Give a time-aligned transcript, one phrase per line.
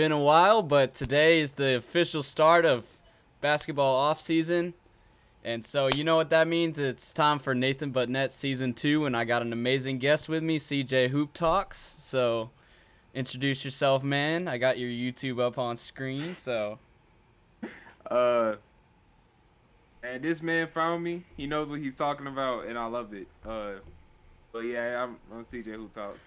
[0.00, 2.86] been a while, but today is the official start of
[3.42, 4.72] basketball off season.
[5.44, 6.78] And so you know what that means?
[6.78, 10.42] It's time for Nathan But Net season two, and I got an amazing guest with
[10.42, 11.76] me, CJ Hoop Talks.
[11.76, 12.48] So
[13.12, 14.48] introduce yourself, man.
[14.48, 16.78] I got your YouTube up on screen, so
[18.10, 18.54] Uh,
[20.02, 21.24] and this man found me.
[21.36, 23.28] He knows what he's talking about, and I love it.
[23.46, 23.72] Uh,
[24.50, 26.20] but yeah, I'm, I'm CJ Hoop Talks.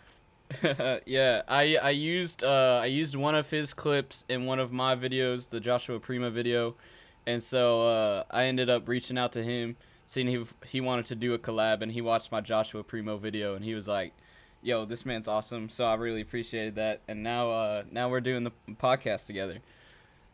[1.05, 4.95] yeah, I I used uh I used one of his clips in one of my
[4.95, 6.76] videos, the Joshua Primo video,
[7.26, 11.16] and so uh, I ended up reaching out to him, seeing he he wanted to
[11.16, 14.13] do a collab, and he watched my Joshua Primo video, and he was like,
[14.62, 18.43] "Yo, this man's awesome." So I really appreciated that, and now uh now we're doing
[18.43, 19.59] the podcast together.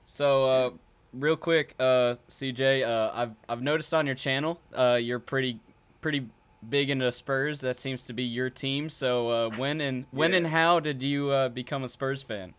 [0.05, 0.71] So uh,
[1.13, 5.59] real quick, uh, CJ, uh, I've I've noticed on your channel, you're pretty
[6.01, 6.27] pretty
[6.67, 7.61] big into Spurs.
[7.61, 8.89] That seems to be your team.
[8.89, 12.53] So uh, when and when and how did you uh, become a Spurs fan?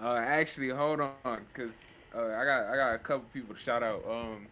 [0.00, 1.70] Uh, actually, hold on, cause
[2.14, 4.04] uh, I got I got a couple people to shout out.
[4.08, 4.46] Um,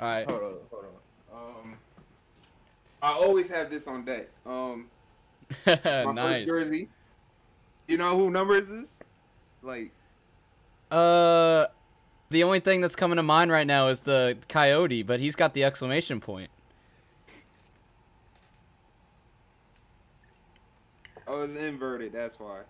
[0.00, 0.26] All right.
[0.26, 0.84] hold on, hold
[1.32, 1.38] on.
[1.38, 1.78] Um,
[3.02, 4.28] I always have this on deck.
[4.46, 4.90] Um,
[5.66, 6.46] my nice.
[6.46, 6.88] first jersey.
[7.86, 8.86] You know who number is this?
[9.62, 9.92] Like,
[10.90, 11.66] Uh,
[12.30, 15.54] the only thing that's coming to mind right now is the Coyote, but he's got
[15.54, 16.50] the exclamation point.
[21.32, 22.12] Oh, it's inverted.
[22.12, 22.60] That's why.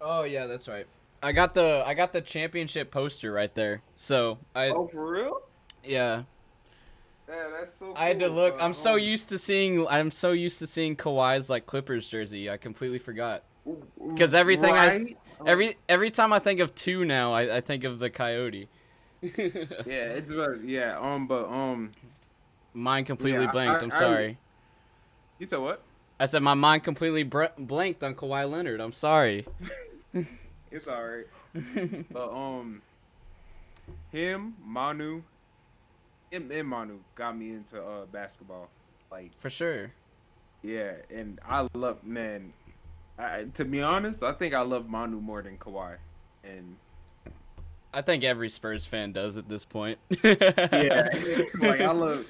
[0.00, 0.86] Oh yeah, that's right.
[1.22, 3.82] I got the I got the championship poster right there.
[3.96, 5.42] So I oh, for real?
[5.84, 6.22] yeah.
[7.28, 7.92] Yeah, that's so.
[7.96, 8.56] I had to look.
[8.60, 9.86] I'm so um, used to seeing.
[9.88, 12.48] I'm so used to seeing Kawhi's like Clippers jersey.
[12.48, 13.42] I completely forgot.
[14.08, 17.98] Because everything I- Every every time I think of two now, I, I think of
[17.98, 18.68] the Coyote.
[19.22, 19.32] Yeah,
[19.86, 20.98] it's about, yeah.
[20.98, 21.92] Um, but um,
[22.74, 23.82] mine completely Yeah, blanked.
[23.82, 24.38] I'm I- sorry.
[25.38, 25.82] you said what?
[26.18, 28.80] I said my mind completely br- blanked on Kawhi Leonard.
[28.80, 29.46] I'm sorry.
[30.72, 31.26] It's alright.
[32.12, 32.82] But um,
[34.10, 35.22] him, Manu,
[36.30, 38.68] him and Manu got me into uh basketball.
[39.10, 39.92] Like, For sure.
[40.62, 42.52] yeah, and I love man.
[43.18, 45.96] I, to be honest, I think I love Manu more than Kawhi.
[46.44, 46.76] And
[47.94, 49.98] I think every Spurs fan does at this point.
[50.24, 51.08] yeah,
[51.58, 52.26] like I love,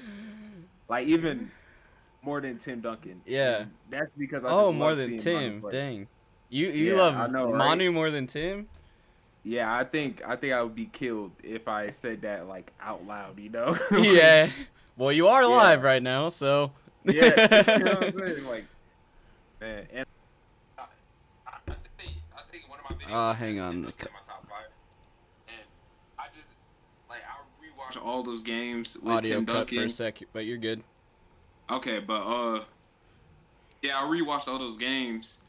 [0.87, 1.51] like even
[2.27, 3.21] more than Tim Duncan.
[3.25, 3.61] Yeah.
[3.61, 5.63] And that's because I Oh, just more than Tim.
[5.71, 6.07] Dang.
[6.49, 7.57] You you Yeah, love I know, right?
[7.57, 8.67] Manu more than Tim?
[9.43, 13.07] Yeah, I think I think I would be killed if I said that like out
[13.07, 13.39] loud.
[13.39, 13.77] You know?
[13.97, 14.49] yeah.
[14.97, 15.47] Well, you are Yeah.
[15.47, 16.71] live right now, so.
[17.05, 17.23] yeah.
[17.77, 18.45] You know what I'm saying?
[18.53, 18.65] Like,
[19.61, 20.05] man, and
[20.77, 20.83] I,
[21.47, 23.31] I think I think one of my videos.
[23.31, 23.73] Uh, hang on.
[23.75, 24.67] in my top five,
[25.47, 25.65] and
[26.19, 26.57] I just
[27.09, 30.57] like I rewatch all those games with Audio Tim cut for a sec, but you're
[30.57, 30.83] good.
[31.69, 32.63] Okay, but uh,
[33.81, 35.41] yeah, I rewatched all those games.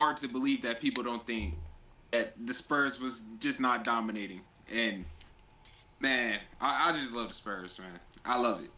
[0.00, 1.54] Hard to believe that people don't think
[2.12, 4.40] that the Spurs was just not dominating,
[4.72, 5.04] and
[6.00, 7.98] man, I, I just love the Spurs, man.
[8.24, 8.70] I love it,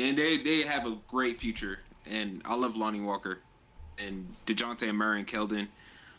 [0.00, 3.38] and they they have a great future, and I love Lonnie Walker,
[3.98, 5.68] and Dejounte Murray and Keldon,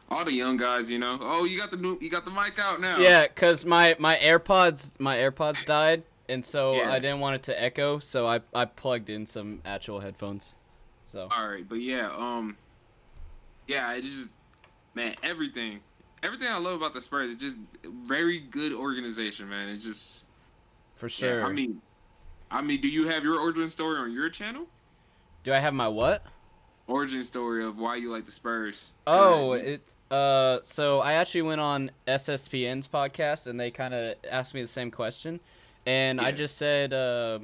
[0.10, 0.90] all the young guys.
[0.90, 2.98] You know, oh, you got the new, you got the mic out now.
[2.98, 6.92] Yeah, cause my my AirPods my AirPods died, and so Yeah.
[6.92, 10.56] I didn't want it to echo, so I I plugged in some actual headphones.
[11.06, 12.58] So All right, but yeah, um,
[13.68, 14.32] yeah, it just
[14.96, 15.80] man, everything,
[16.24, 19.70] everything I love about the Spurs, is just very good organization, man.
[19.70, 20.26] It just
[20.96, 21.46] for yeah, sure.
[21.46, 21.82] I mean,
[22.50, 24.68] I mean, do you have your origin story on your channel?
[25.44, 26.26] Do I have my what?
[26.88, 28.94] Origin story of why you like the Spurs?
[29.08, 29.82] Oh, it.
[30.12, 34.68] Uh, so I actually went on SSPN's podcast, and they kind of asked me the
[34.68, 35.40] same question,
[35.86, 37.40] and I just said, uh,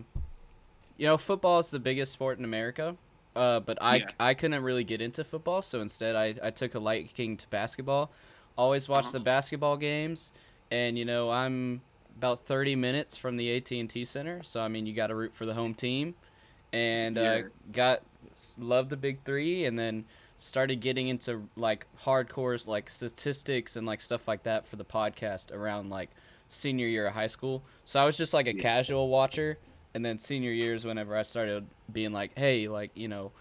[0.97, 2.96] you know, football is the biggest sport in America.
[3.35, 4.12] Uh, but I Yeah.
[4.19, 8.12] I couldn't really get into football, so instead I I took a liking to basketball.
[8.57, 9.24] Always watch the Uh-huh.
[9.24, 10.31] basketball games,
[10.69, 11.81] and you know I'm
[12.18, 15.46] about 30 minutes from the AT&T Center, so I mean you got to root for
[15.46, 16.13] the home team,
[16.74, 18.01] and uh, got
[18.57, 20.04] loved the Big Three, and then
[20.38, 25.51] started getting into like hardcores like statistics and like stuff like that for the podcast
[25.54, 26.10] around like
[26.53, 27.63] senior year of high school.
[27.86, 28.62] So I was just like a Yeah.
[28.62, 29.57] casual watcher,
[29.94, 33.31] and then senior years whenever I started being like, hey, like you know,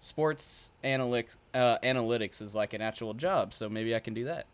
[0.00, 4.46] sports analytics uh, analytics is like an actual job, so maybe I can do that.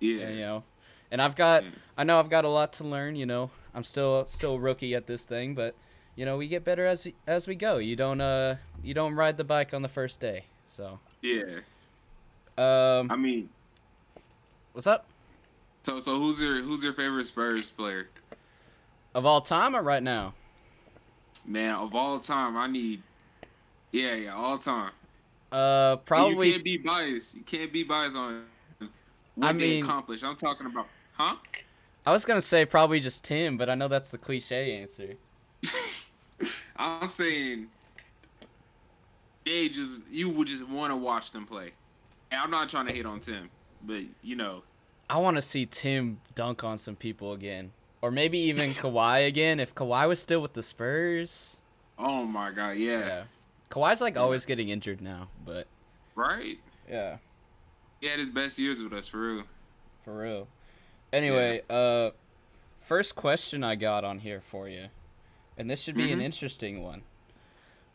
[0.00, 0.64] yeah, And, you know,
[1.10, 1.70] and I've got Yeah.
[1.98, 3.16] I know I've got a lot to learn.
[3.16, 5.74] You know, I'm still still rookie at this thing, but
[6.16, 7.76] you know we get better as as we go.
[7.76, 10.46] You don't uh you don't ride the bike on the first day.
[10.66, 11.60] So yeah.
[12.56, 13.50] um, I mean,
[14.72, 15.06] what's up?
[15.82, 18.08] So so who's your who's your favorite Spurs player?
[19.14, 20.34] Of all time or right now?
[21.46, 23.02] Man, of all time, I need.
[23.90, 24.92] Yeah, yeah, all time.
[25.50, 27.34] Uh, probably You can't be biased.
[27.34, 28.44] You can't be biased on.
[29.34, 30.24] what I they mean- accomplished.
[30.24, 31.36] I'm talking about, huh?
[32.06, 35.14] I was gonna say probably just Tim, but I know that's the cliche answer.
[36.76, 37.66] I'm saying
[39.44, 41.72] they just you would just want to watch them play.
[42.30, 43.50] And I'm not trying to hate on Tim,
[43.84, 44.62] but you know,
[45.12, 49.60] I want to see Tim dunk on some people again, or maybe even Kawhi again.
[49.60, 51.58] If Kawhi was still with the Spurs,
[51.98, 53.22] oh my god, yeah, yeah.
[53.70, 55.66] Kawhi's like always getting injured now, but
[56.14, 56.58] right.
[56.90, 57.18] yeah,
[58.00, 59.44] He had his best years with us for real.
[60.02, 60.48] for real.
[61.12, 62.10] Anyway, uh,
[62.80, 64.86] first question I got on here for you,
[65.58, 66.24] and this should be an Mhm.
[66.24, 67.02] interesting one.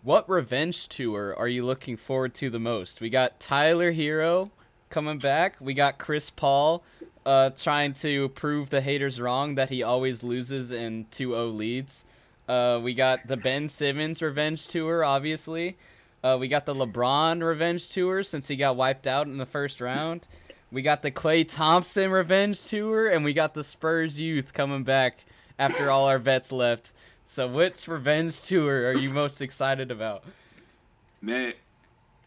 [0.04, 3.02] What revenge tour are you looking forward to the most?
[3.02, 4.52] We got Tyler Herro
[4.92, 5.56] coming back.
[5.60, 6.84] We got Chris Paul
[7.28, 12.06] uh, trying to prove the haters wrong that he always loses in 2-0 leads.
[12.48, 15.78] Uh, we got the Ben Simmons revenge tour, obviously.
[16.24, 19.82] Uh, we got the LeBron revenge tour since he got wiped out in the first
[19.82, 20.26] round.
[20.72, 25.26] We got the Klay Thompson revenge tour, and we got the Spurs youth coming back
[25.60, 26.94] after all our vets left.
[27.26, 30.24] So, which revenge tour are you most excited about?
[31.22, 31.54] Man,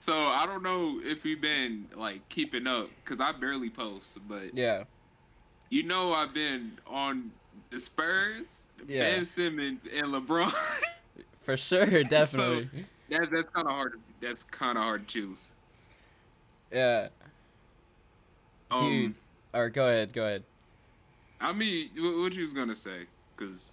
[0.00, 4.52] so I don't know if we've been like keeping up because I barely post, but
[4.55, 4.85] Yeah,
[5.69, 7.31] you know I've been on
[7.70, 9.02] the Spurs, Yeah.
[9.17, 10.52] Ben Simmons, and LeBron.
[11.43, 12.69] for sure, definitely.
[12.73, 12.79] So
[13.11, 14.00] that's that's kind of hard.
[14.20, 15.52] That's kind of hard to choose.
[16.73, 17.08] yeah,
[18.70, 19.14] Um, Dude.
[19.55, 20.43] or go ahead, go ahead.
[21.41, 23.06] I mean, what, what you was gonna say?
[23.37, 23.73] Cause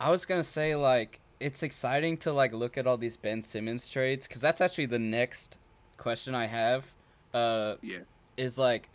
[0.00, 3.88] I was gonna say like it's exciting to like look at all these Ben Simmons
[3.88, 5.58] trades because that's actually the next
[5.96, 6.92] question I have.
[7.32, 7.98] Uh, yeah,
[8.36, 8.88] is like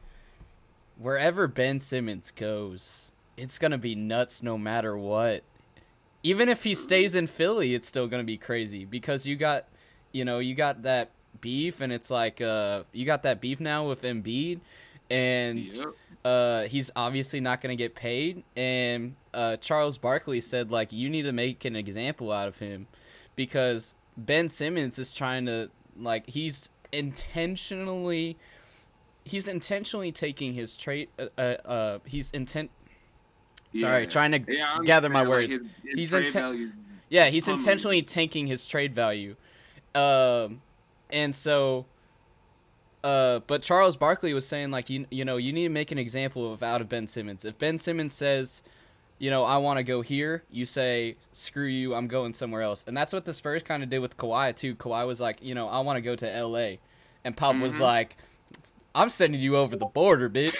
[0.97, 5.43] wherever Ben Simmons goes, it's gonna be nuts no matter what.
[6.23, 9.65] Even if he stays in Philly, it's still gonna be crazy because you got,
[10.11, 11.11] you know, you got that
[11.41, 14.59] beef, and it's like, uh, you got that beef now with Embiid,
[15.09, 15.87] and yep.
[16.25, 18.43] uh, he's obviously not going to get paid.
[18.55, 22.87] And uh, Charles Barkley said, like, you need to make an example out of him
[23.35, 25.69] because Ben Simmons is trying to,
[25.99, 28.37] like, he's intentionally,
[29.25, 32.69] he's intentionally taking his trade, uh, uh, uh he's intent,
[33.73, 34.09] sorry, Yeah.
[34.09, 35.57] trying to Yeah, gather my words.
[35.57, 36.71] Like his, his He's trade inten-
[37.09, 37.59] Yeah, he's Humbling.
[37.61, 39.35] intentionally tanking his trade value.
[39.95, 40.61] Um,
[41.11, 41.85] and so,
[43.03, 45.97] uh, but Charles Barkley was saying like you you know you need to make an
[45.99, 47.45] example of out of Ben Simmons.
[47.45, 48.63] If Ben Simmons says,
[49.23, 52.83] you know, I want to go here, you say screw you, I'm going somewhere else.
[52.85, 54.75] And that's what the Spurs kind of did with Kawhi too.
[54.75, 56.79] Kawhi was like, you know, I want to go to L.A.
[57.23, 57.79] And Pop was Mhm.
[57.79, 58.17] like.
[58.95, 60.55] I'm sending you over the border, bitch.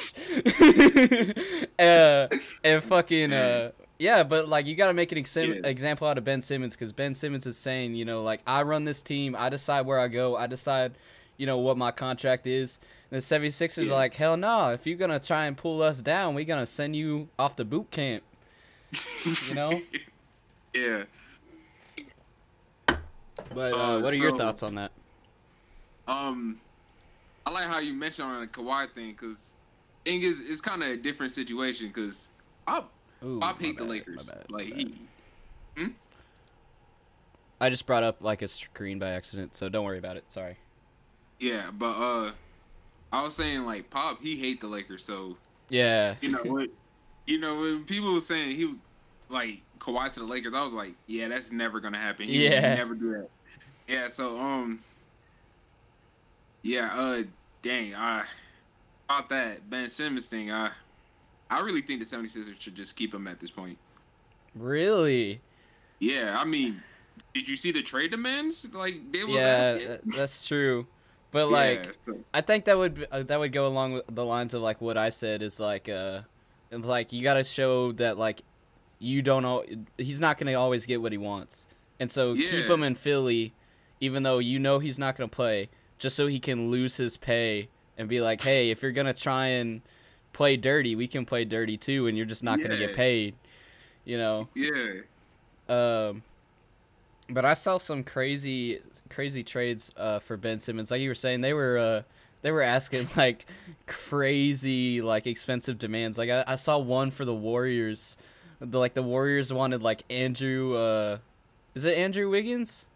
[1.79, 2.27] uh,
[2.63, 5.67] and fucking uh, yeah, but like you got to make an exam- Yeah.
[5.69, 8.85] example out of Ben Simmons because Ben Simmons is saying, you know, like I run
[8.85, 10.93] this team, I decide where I go, I decide,
[11.37, 12.79] you know, what my contract is.
[13.11, 13.91] And the 76ers Yeah.
[13.91, 16.95] are like, hell no, if you're gonna try and pull us down, we're gonna send
[16.95, 18.23] you off to boot camp.
[19.49, 19.81] You know?
[20.73, 21.03] yeah.
[23.53, 24.91] But uh, Uh, what are your thoughts on that?
[26.07, 26.57] Um,
[27.45, 29.53] I like how you mentioned on the Kawhi thing because
[30.05, 32.29] thing is it's kind of a different situation because
[32.67, 32.83] I
[33.23, 34.27] Ooh, I hate the bad, my Lakers.
[34.29, 34.93] bad, like he,
[37.61, 40.25] I just brought up like a screen by accident, so don't worry about it.
[40.29, 40.57] Sorry.
[41.39, 42.31] yeah, but uh,
[43.13, 45.37] I was saying like Pop he hate the Lakers, so
[45.69, 46.15] Yeah.
[46.21, 46.69] you know what,
[47.25, 48.75] you know when people were saying he was
[49.33, 52.27] like Kawhi to the Lakers, I was like, yeah, that's never gonna happen.
[52.27, 52.75] He Yeah.
[52.75, 53.29] never do that.
[53.87, 54.79] Yeah, so um,
[56.61, 57.23] yeah, uh,
[57.61, 58.23] dang, I
[59.09, 60.71] about that Ben Simmons thing, I
[61.49, 63.77] I really think the 76ers should just keep him at this point.
[64.55, 65.41] Really?
[65.99, 66.81] Yeah, I mean,
[67.33, 68.73] did you see the trade demands?
[68.73, 70.87] Like they were Yeah, that's true.
[71.31, 74.23] But like, Yeah, so- I think that would uh, that would go along with the
[74.25, 76.21] lines of like what I said is like uh,
[76.71, 78.41] like you got to show that like
[79.03, 79.63] you don't know
[79.97, 81.67] he's not gonna always get what he wants,
[81.99, 83.53] and so keep him in Philly,
[83.99, 85.69] even though you know he's not gonna play,
[85.99, 87.67] just so he can lose his pay
[87.97, 89.81] and be like, hey, if you're gonna try and
[90.31, 93.35] play dirty, we can play dirty too, and you're just not gonna get paid,
[94.05, 94.47] you know.
[94.55, 95.01] yeah,
[95.69, 96.23] Um,
[97.29, 98.79] but I saw some crazy,
[99.09, 100.91] crazy trades uh, for Ben Simmons.
[100.91, 102.01] Like you were saying, they were uh,
[102.41, 103.45] they were asking like
[103.85, 106.17] crazy, like expensive demands.
[106.17, 108.17] Like I, I saw one for the Warriors.
[108.63, 110.75] The like the Warriors wanted like Andrew.
[110.75, 111.17] Uh,
[111.75, 112.87] is it Andrew Wiggins?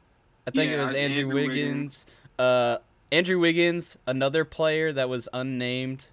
[0.48, 1.54] I think it was Andrew, Andrew Wiggins.
[1.58, 2.06] Wiggins.
[2.40, 2.78] Uh,
[3.12, 6.08] Andrew Wiggins, another player that was unnamed,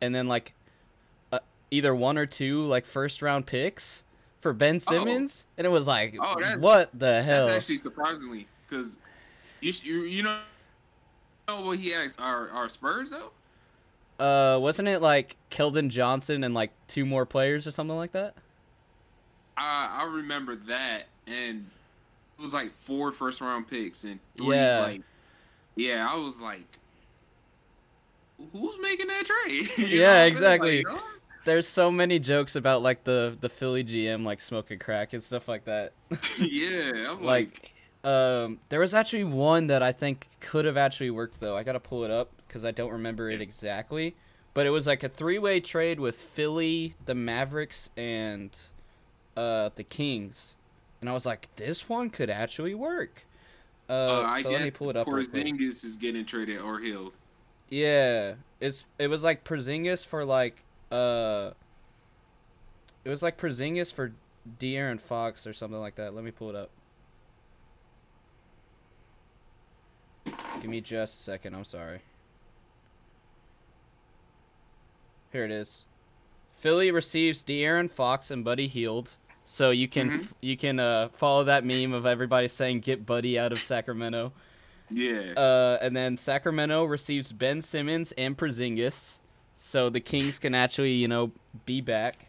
[0.00, 0.54] and then like
[1.32, 4.04] uh, either one or two like first round picks
[4.40, 7.46] for Ben Simmons, and it was like, Oh, what the hell?
[7.46, 8.98] that's actually surprisingly because
[9.60, 10.38] you, you you know
[11.48, 13.30] know what he asked our our Spurs though.
[14.24, 18.34] Uh, wasn't it like Keldon Johnson and like two more players or something like that?
[19.56, 21.66] I I remember that, and
[22.38, 24.80] it was like four first round picks and three Yeah.
[24.80, 25.02] like,
[25.76, 26.08] yeah.
[26.10, 26.78] I was like,
[28.52, 29.70] who's making that trade?
[29.78, 30.28] Yeah, what I'm saying?
[30.32, 30.84] exactly.
[30.84, 31.10] Like, oh,
[31.44, 35.48] There's so many jokes about like the the Philly GM like smoking crack and stuff
[35.48, 35.92] like that.
[36.40, 37.70] yeah, I'm like, like
[38.04, 41.80] um there was actually one that i think could have actually worked though i gotta
[41.80, 44.14] pull it up because i don't remember it exactly
[44.52, 48.64] but it was like a three-way trade with philly the mavericks and
[49.36, 50.56] uh the kings
[51.00, 53.26] and i was like this one could actually work
[53.88, 55.06] uh, uh, I so guess let me pull it up.
[55.06, 57.12] Porzingis is getting traded or he'll.
[57.68, 61.50] yeah it's it was like Porzingis for like uh
[63.04, 64.12] it was like Porzingis for
[64.58, 66.70] De'Aaron Fox or something like that let me pull it up
[70.60, 71.54] Give me just a second.
[71.54, 72.00] I'm sorry.
[75.30, 75.84] Here it is.
[76.48, 80.28] Philly receives De'Aaron Fox and Buddy Hield, so you can Mhm.
[80.40, 84.32] you can uh, follow that meme of everybody saying "Get Buddy out of Sacramento."
[84.90, 85.32] Yeah.
[85.36, 89.18] Uh, and then Sacramento receives Ben Simmons and Porzingis,
[89.56, 91.32] so the Kings can actually you know
[91.66, 92.26] be back.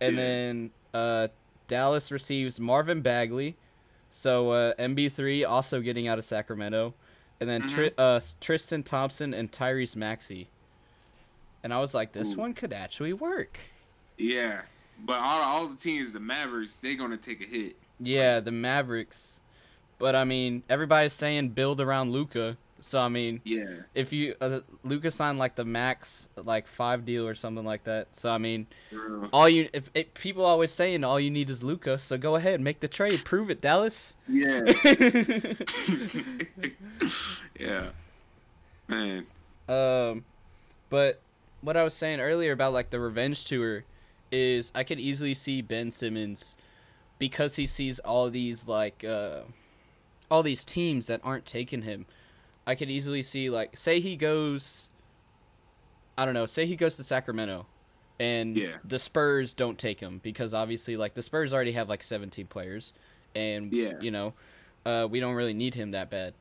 [0.00, 0.22] And Yeah.
[0.22, 1.28] then uh,
[1.68, 3.56] Dallas receives Marvin Bagley,
[4.10, 6.94] so uh, MB3 also getting out of Sacramento,
[7.40, 10.48] and then Tri- uh, Tristan Thompson and Tyrese Maxey.
[11.62, 12.38] And I was like, this Ooh.
[12.38, 13.58] one could actually work.
[14.18, 14.62] yeah.
[15.04, 17.76] But all, all the teams, the Mavericks, they're gonna take a hit.
[17.98, 19.40] Yeah, the Mavericks.
[19.98, 22.56] But I mean, everybody's saying build around Luka.
[22.82, 23.80] So I mean, Yeah.
[23.94, 28.16] if you uh, Luka signed like the max like five deal or something like that.
[28.16, 29.28] So I mean, Real.
[29.34, 31.98] all you if, if people always saying all you need is Luka.
[31.98, 34.14] So go ahead, make the trade, prove it, Dallas.
[34.26, 34.62] Yeah.
[37.58, 37.88] yeah.
[38.88, 39.26] Man.
[39.68, 40.24] um,
[40.88, 41.20] but
[41.60, 43.84] what I was saying earlier about like the revenge tour
[44.32, 46.56] is I could easily see Ben Simmons
[47.18, 49.40] because he sees all these like uh
[50.30, 52.06] all these teams that aren't taking him.
[52.66, 54.88] I could easily see like say he goes
[56.16, 57.66] I don't know, say he goes to Sacramento
[58.18, 58.76] and Yeah.
[58.84, 62.92] the Spurs don't take him because obviously like the Spurs already have like 17 players
[63.34, 63.94] and Yeah.
[64.00, 64.34] you know,
[64.86, 66.34] uh we don't really need him that bad.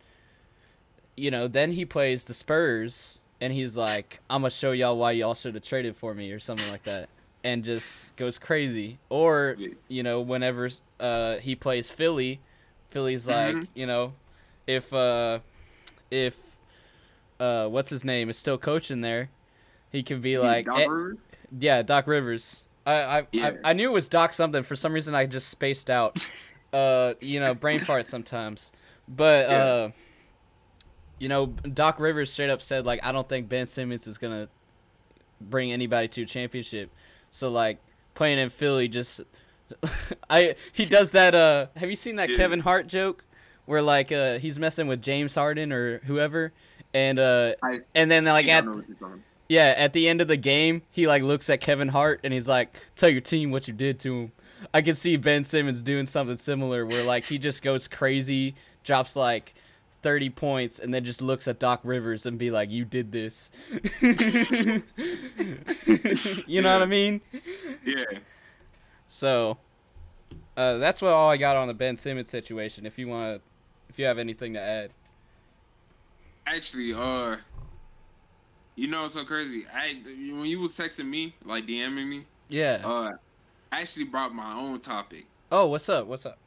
[1.17, 5.11] You know, then he plays the Spurs and he's like, I'm gonna show y'all why
[5.11, 7.09] y'all should have traded for me or something like that,
[7.43, 8.99] and just goes crazy.
[9.09, 9.55] Or
[9.87, 10.69] you know, whenever
[10.99, 12.39] uh, he plays Philly,
[12.89, 13.67] Philly's like, Mhm.
[13.73, 14.13] you know,
[14.67, 15.39] if uh,
[16.11, 16.37] if
[17.39, 19.29] uh, what's his name is still coaching there,
[19.91, 20.87] he can be like, Doc "Eh,
[21.59, 22.63] yeah, Doc Rivers.
[22.85, 23.51] I I, Yeah.
[23.63, 24.63] I I knew it was Doc something.
[24.63, 26.17] For some reason, I just spaced out.
[26.73, 28.71] uh, you know, brain fart sometimes.
[29.07, 29.63] But Yeah.
[29.63, 29.91] uh,
[31.17, 34.47] you know, Doc Rivers straight up said like, I don't think Ben Simmons is gonna
[35.41, 36.89] bring anybody to a championship.
[37.31, 37.79] So like
[38.15, 39.21] playing in Philly, just
[40.29, 41.35] I he does that.
[41.35, 42.29] Uh, have you seen that.
[42.35, 43.23] Kevin Hart joke
[43.65, 46.53] where like uh he's messing with James Harden or whoever,
[46.93, 50.21] and uh I and then like at know what you're talking yeah, at the end
[50.21, 53.49] of the game, he like looks at Kevin Hart and he's like, "Tell your team
[53.49, 54.31] what you did to him."
[54.73, 59.15] I can see Ben Simmons doing something similar where like he just goes crazy, drops
[59.15, 59.55] like
[60.01, 63.51] 30 points and then just looks at Doc Rivers and be like, "You did this."
[66.47, 67.21] you know what I mean?
[67.85, 68.03] Yeah.
[69.07, 69.57] So,
[70.57, 72.85] uh, that's what all I got on the Ben Simmons situation.
[72.85, 73.41] If you want to
[73.89, 74.91] if you have anything to add.
[76.45, 77.37] Actually, uh,
[78.75, 79.65] you know what's so crazy?
[79.73, 82.81] I when you was texting me, like DMing me, Yeah.
[82.83, 83.11] uh,
[83.71, 85.25] I actually brought my own topic.
[85.51, 86.07] oh, what's up?
[86.07, 86.37] What's up?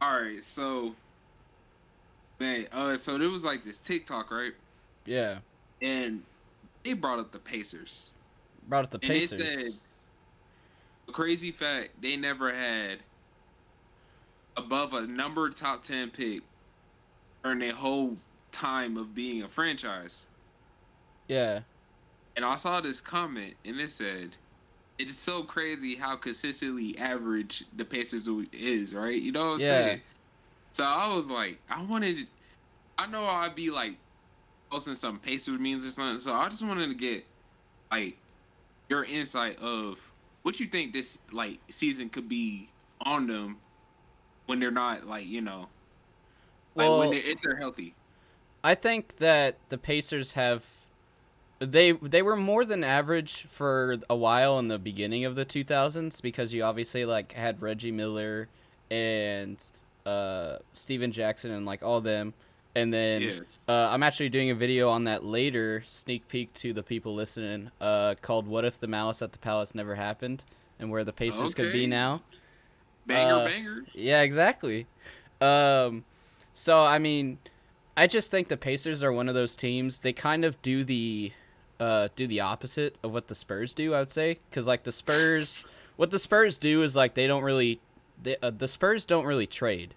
[0.00, 0.94] All right, so
[2.40, 4.52] man, uh, so there was like this TikTok, right?
[5.06, 5.38] Yeah.
[5.82, 6.22] And
[6.82, 8.12] they brought up the Pacers.
[8.68, 9.32] Brought up the Pacers.
[9.32, 9.72] And they said
[11.08, 12.98] a crazy fact they never had
[14.56, 16.42] above a number top ten pick
[17.42, 18.16] during their whole
[18.52, 20.26] time of being a franchise.
[21.28, 21.60] yeah.
[22.36, 24.30] And I saw this comment and it said
[24.98, 29.20] it's so crazy how consistently average the Pacers is, right?
[29.20, 29.66] You know what I'm Yeah.
[29.66, 30.02] saying?
[30.74, 32.26] So I was like, I wanted
[32.98, 33.94] I know I'd be like
[34.72, 36.18] posting some Pacers memes or something.
[36.18, 37.24] So I just wanted to get
[37.92, 38.16] like
[38.88, 39.98] your insight of
[40.42, 42.68] what you think this like season could be
[43.02, 43.58] on them
[44.46, 45.68] when they're not like you know
[46.74, 47.94] like Well- when they're if they're healthy.
[48.64, 50.64] I think that the Pacers have
[51.60, 56.20] they they were more than average for a while in the beginning of the 2000s
[56.20, 58.48] because you obviously like had Reggie Miller
[58.90, 59.62] and
[60.06, 62.34] uh Stephen Jackson and like all them
[62.76, 63.40] and then Yeah.
[63.68, 67.70] uh, I'm actually doing a video on that later, sneak peek to the people listening,
[67.80, 70.44] uh, called "What if the Malice at the Palace never happened?"
[70.80, 72.22] and where the Pacers could be now.
[73.06, 73.84] Banger, Uh, banger.
[73.94, 74.86] Yeah, exactly.
[75.40, 76.04] Um,
[76.52, 77.38] so I mean,
[77.96, 80.00] I just think the Pacers are one of those teams.
[80.00, 81.30] They kind of do the,
[81.78, 83.94] uh, do the opposite of what the Spurs do.
[83.94, 87.44] I would say, because like the Spurs, what the Spurs do is like they don't
[87.44, 87.78] really,
[88.24, 89.94] they, uh, the Spurs don't really trade.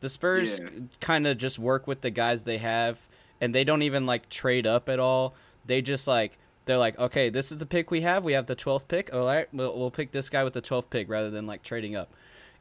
[0.00, 0.68] The Spurs Yeah.
[1.00, 2.98] kind of just work with the guys they have,
[3.40, 5.34] and they don't even like trade up at all.
[5.66, 8.24] They just like they're like, okay, this is the pick we have.
[8.24, 9.12] We have the twelfth pick.
[9.12, 11.94] All right, we'll, we'll pick this guy with the twelfth pick rather than like trading
[11.96, 12.10] up.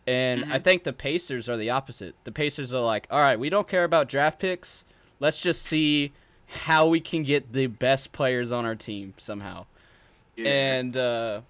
[0.06, 0.64] And I Mhm.
[0.66, 2.16] think the Pacers are the opposite.
[2.26, 4.84] The Pacers are like, all right, we don't care about draft picks.
[5.22, 6.12] Let's just see
[6.48, 9.66] how we can get the best players on our team somehow.
[10.36, 10.50] Yeah.
[10.50, 11.42] And uh,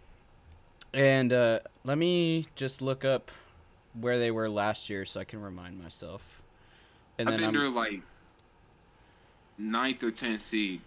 [0.93, 3.31] and uh, let me just look up
[3.99, 6.41] where they were last year so I can remind myself.
[7.17, 8.01] And I then think I'm, they're like
[9.57, 10.81] ninth or tenth seed,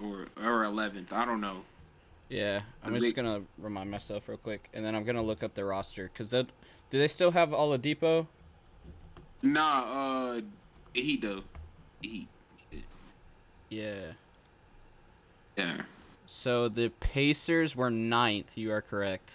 [0.00, 1.12] or or eleventh.
[1.12, 1.62] I don't know.
[2.28, 5.42] yeah, I'm the just big- gonna remind myself real quick, and then I'm gonna look
[5.42, 6.46] up the roster because that
[6.90, 8.26] do they still have Oladipo?
[9.42, 10.40] Nah, uh,
[10.92, 11.42] he do.
[12.00, 12.28] He,
[13.68, 14.12] Yeah.
[15.56, 15.82] yeah.
[16.26, 18.56] So the Pacers were ninth.
[18.56, 19.32] You are correct.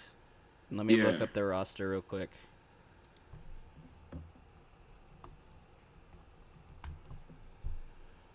[0.70, 2.30] Let me look up their roster real quick.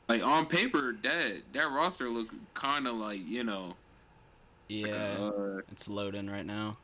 [0.07, 3.75] Like on paper, that that roster look kind of like you know,
[4.69, 6.77] like Yeah, a, uh, it's loading right now.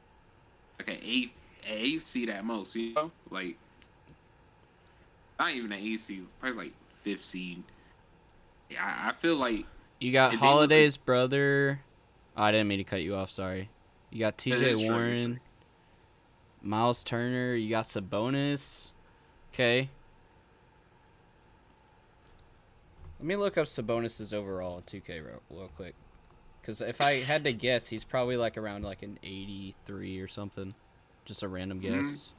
[0.80, 1.34] like an eighth,
[1.68, 2.76] eighth seed at most.
[2.76, 3.58] You know, like
[5.40, 6.74] not even an eighth seed, probably like
[7.04, 7.64] fifth seed.
[8.70, 9.66] Yeah, I, I feel like
[10.00, 11.80] You got If they look Holiday's brother.
[12.38, 13.30] Oh, I didn't mean to cut you off.
[13.30, 13.70] Sorry.
[14.10, 14.56] You got T.J.
[14.56, 15.40] it's true, it's Warren.
[16.64, 17.54] Miles Turner.
[17.56, 18.92] You got Sabonis.
[19.54, 19.90] Okay.
[23.22, 25.94] Let me look up Sabonis's overall in 2K real, real quick.
[26.60, 30.74] Because if I had to guess, he's probably like around like an 83 or something.
[31.26, 31.84] Just a random Mhm.
[32.02, 32.34] guess.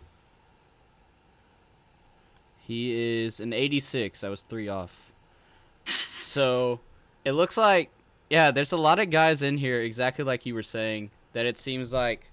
[2.59, 4.25] He is an 86.
[4.25, 5.13] I was three off.
[5.85, 6.81] So
[7.25, 7.91] it looks like,
[8.29, 11.59] yeah, there's a lot of guys in here, exactly like you were saying, that it
[11.59, 12.29] seems like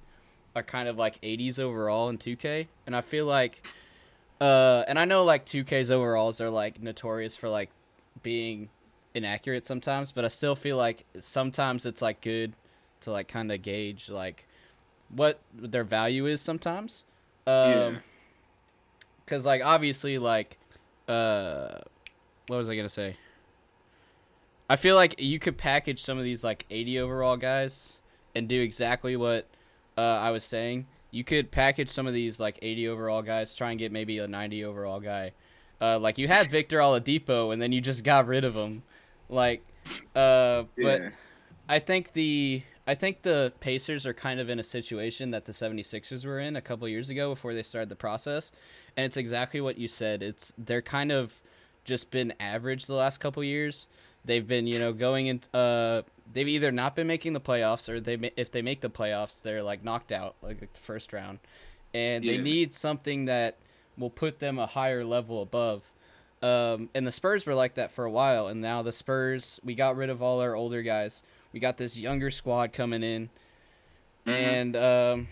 [0.56, 2.68] are kind of like 80s overall in 2K.
[2.88, 3.68] And I feel like,
[4.42, 7.70] uh, and I know like 2K's overalls are like notorious for like
[8.24, 8.70] being
[9.14, 12.54] inaccurate sometimes, but I still feel like sometimes it's like good
[13.02, 14.46] to like kind of gauge like
[15.10, 17.06] what their value is sometimes.
[17.48, 17.96] Um, Yeah.
[19.26, 20.58] Cause like obviously like,
[21.08, 21.80] uh,
[22.48, 23.16] what was I gonna say?
[24.70, 28.00] I feel like you could package some of these like 80 overall guys
[28.36, 29.48] and do exactly what
[29.98, 30.88] uh, I was saying.
[31.12, 34.28] You could package some of these like 80 overall guys, try and get maybe a
[34.28, 35.32] 90 overall guy.
[35.82, 38.84] Uh, like you had Victor Oladipo, and then you just got rid of him.
[39.30, 39.66] Like,
[40.16, 41.10] uh, but Yeah.
[41.70, 45.52] I think the I think the Pacers are kind of in a situation that the
[45.52, 48.52] 76ers were in a couple years ago before they started the process.
[48.98, 50.24] And it's exactly what you said.
[50.24, 51.40] It's they're kind of
[51.86, 53.86] just been average the last couple years.
[54.26, 56.02] They've been, you know, going in uh
[56.34, 59.64] they've either not been making the playoffs or they if they make the playoffs, they're
[59.64, 61.40] like knocked out like the first round.
[61.94, 63.58] And they need something that
[64.00, 65.92] will put them a higher level above.
[66.42, 69.76] Um, and the Spurs were like that for a while, and now the Spurs, we
[69.76, 71.22] got rid of all our older guys.
[71.52, 73.30] We got this younger squad coming in,
[74.26, 74.32] Mhm.
[74.32, 75.28] and um,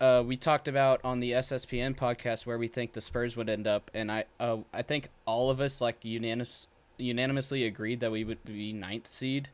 [0.00, 3.66] uh, we talked about on the SSPN podcast where we think the Spurs would end
[3.66, 6.66] up, and I uh, I think all of us like unanimous
[6.96, 9.50] unanimously agreed that we would be ninth seed.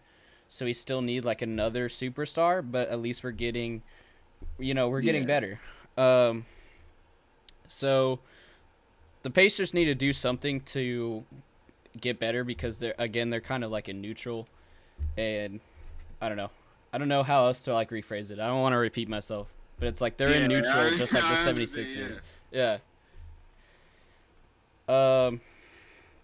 [0.48, 3.82] So we still need like another superstar, but at least we're getting,
[4.58, 5.26] you know, we're getting Yeah.
[5.26, 5.60] better.
[5.96, 6.46] Um,
[7.68, 8.20] so
[9.24, 11.24] the Pacers need to do something to
[12.00, 14.46] get better because they're again they're kind of like in neutral,
[15.16, 15.58] and
[16.20, 16.50] I don't know.
[16.92, 18.38] I don't know how else to like rephrase it.
[18.38, 19.48] I don't want to repeat myself,
[19.80, 22.20] but it's like they're in neutral, I- just like the 76ers.
[22.52, 22.78] Yeah.
[24.88, 25.40] Um,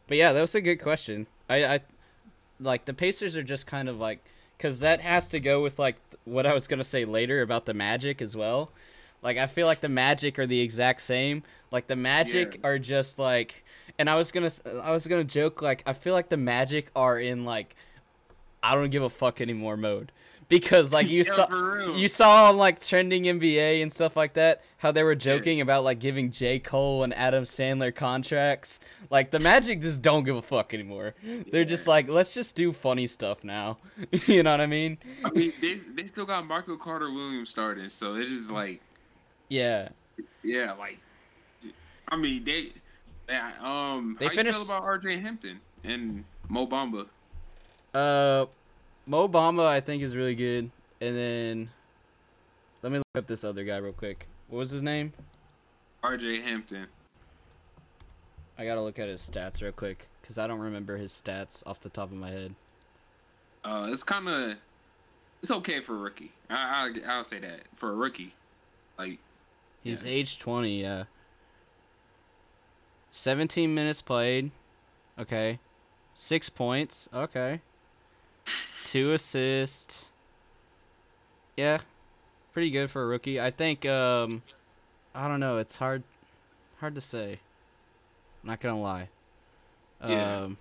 [0.07, 1.27] but yeah, that was a good question.
[1.49, 1.81] I, I
[2.61, 4.23] like the Pacers are just kind of like
[4.57, 7.75] because that has to go with like what I was gonna say later about the
[7.75, 8.71] Magic as well.
[9.23, 11.43] Like I feel like the Magic are the exact same.
[11.71, 12.69] Like the Magic Yeah.
[12.69, 13.65] are just like,
[13.99, 14.51] and I was gonna
[14.83, 17.77] I was gonna joke like I feel like the Magic are in like
[18.63, 20.13] I don't give a fuck anymore mode
[20.49, 24.63] because like you Yeah, saw you saw on like trending NBA and stuff like that
[24.79, 28.81] how they were joking about like giving J Cole and Adam Sandler contracts.
[29.11, 31.15] Like the Magic just don't give a fuck anymore.
[31.53, 33.79] They're just like let's just do funny stuff now.
[34.27, 34.99] you know what I mean?
[35.25, 38.81] I mean, they they still got Michael Carter Williams starting, so it's just like,
[39.51, 39.91] Yeah.
[40.43, 40.99] yeah, like,
[42.09, 42.73] I mean, they
[43.29, 43.53] Yeah.
[43.61, 44.17] Um.
[44.19, 45.19] They how finished- you feel about R.J.
[45.19, 47.07] Hampton and Mo Bamba?
[47.93, 48.47] Uh,
[49.07, 51.71] Mo Bamba I think is really good, and then
[52.83, 54.27] let me look up this other guy real quick.
[54.49, 55.13] What was his name?
[56.03, 56.41] R.J.
[56.41, 56.87] Hampton.
[58.59, 61.81] I gotta look at his stats real quick because I don't remember his stats off
[61.81, 62.55] the top of my head.
[63.65, 64.57] Uh, it's kind of
[65.43, 66.33] it's okay for a rookie.
[66.49, 68.35] I, I I'll say that for a rookie.
[68.99, 69.19] Like
[69.83, 70.11] He's Yeah.
[70.11, 71.05] age 20, yeah.
[73.11, 74.51] 17 minutes played.
[75.19, 75.59] Okay.
[76.15, 77.09] 6 points.
[77.13, 77.61] Okay.
[78.85, 80.07] 2 assists.
[81.57, 81.79] Yeah.
[82.53, 83.41] Pretty good for a rookie.
[83.41, 84.43] I think um
[85.15, 86.03] I don't know, it's hard
[86.79, 87.41] hard to say.
[88.43, 89.09] Not going to lie.
[90.07, 90.41] Yeah.
[90.45, 90.59] Um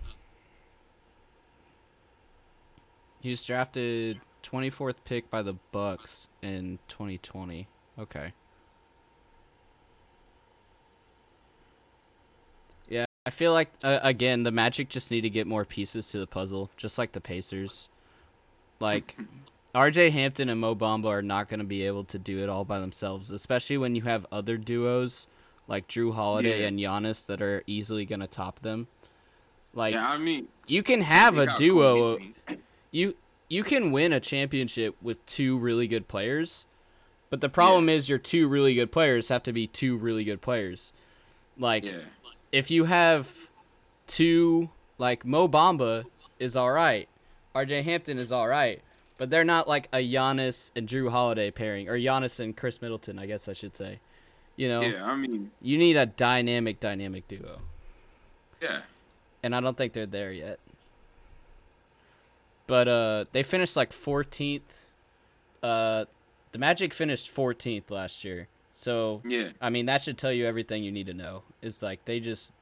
[3.20, 7.68] He was drafted 24th pick by the Bucks in 2020.
[7.98, 8.32] Okay.
[12.88, 16.18] Yeah, I feel like uh, again the Magic just need to get more pieces to
[16.18, 17.88] the puzzle, just like the Pacers.
[18.80, 19.16] Like
[19.74, 22.64] RJ Hampton and Mo Bamba are not going to be able to do it all
[22.64, 25.28] by themselves, especially when you have other duos
[25.68, 26.66] like Jrue Holiday Yeah.
[26.66, 28.88] and Giannis that are easily going to top them.
[29.74, 32.18] Like yeah, I mean, you can have a duo
[32.90, 33.14] you
[33.48, 36.64] you can win a championship with two really good players,
[37.30, 40.40] but the problem is your two really good players have to be two really good
[40.40, 40.92] players.
[41.56, 41.98] Like Yeah,
[42.52, 43.50] if you have
[44.06, 46.04] two like Mo Bamba
[46.38, 47.08] is all right,
[47.54, 48.80] RJ Hampton is all right,
[49.18, 53.18] but they're not like a Giannis and Jrue Holiday pairing or Giannis and Khris Middleton,
[53.18, 54.00] I guess I should say.
[54.56, 55.04] You know, yeah.
[55.04, 57.60] I mean, you need a dynamic dynamic duo,
[58.60, 58.82] yeah,
[59.42, 60.58] and I don't think they're there yet.
[62.66, 64.84] But uh they finished like 14th.
[65.62, 66.04] Uh
[66.52, 68.48] the Magic finished 14th last year.
[68.72, 71.42] So yeah, I mean, that should tell you everything you need to know.
[71.62, 72.52] It's like they just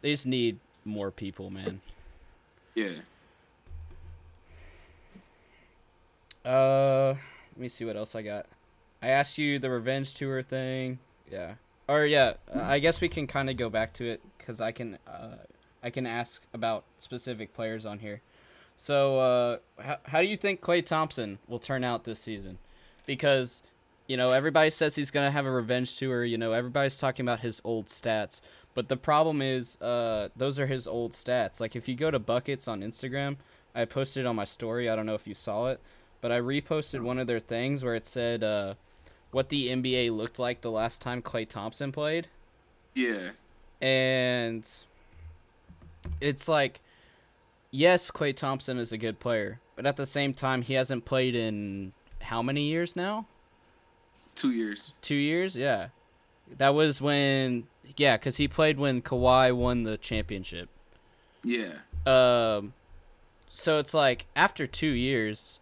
[0.00, 1.80] they just need more people, man.
[2.74, 2.92] yeah.
[6.44, 7.14] Uh,
[7.52, 8.46] let me see what else I got.
[9.00, 10.98] I asked you the revenge tour thing.
[11.30, 11.54] Yeah.
[11.88, 14.98] Or yeah, I guess we can kind of go back to it cuz I can
[15.06, 15.36] uh
[15.82, 18.22] I can ask about specific players on here.
[18.76, 22.58] So, uh how, how do you think Klay Thompson will turn out this season?
[23.04, 23.62] Because
[24.06, 27.24] you know, everybody says he's going to have a revenge tour, you know, everybody's talking
[27.24, 28.40] about his old stats.
[28.74, 31.60] But the problem is uh those are his old stats.
[31.60, 33.36] Like if you go to buckets on Instagram,
[33.74, 34.88] I posted it on my story.
[34.88, 35.80] I don't know if you saw it
[36.22, 38.74] but I reposted one of their things where it said uh,
[39.32, 42.28] what the NBA looked like the last time Klay Thompson played,
[42.94, 43.32] Yeah,
[43.82, 44.66] and
[46.20, 46.80] it's like,
[47.70, 51.34] yes, Klay Thompson is a good player, but at the same time, he hasn't played
[51.34, 53.26] in how many years now?
[54.34, 54.94] Two years.
[55.02, 55.56] Two years?
[55.56, 55.88] Yeah,
[56.58, 57.64] that was when
[57.96, 60.68] yeah, because he played when Kawhi won the championship.
[61.44, 61.72] Yeah,
[62.06, 62.72] Um,
[63.50, 65.60] so it's like after two years,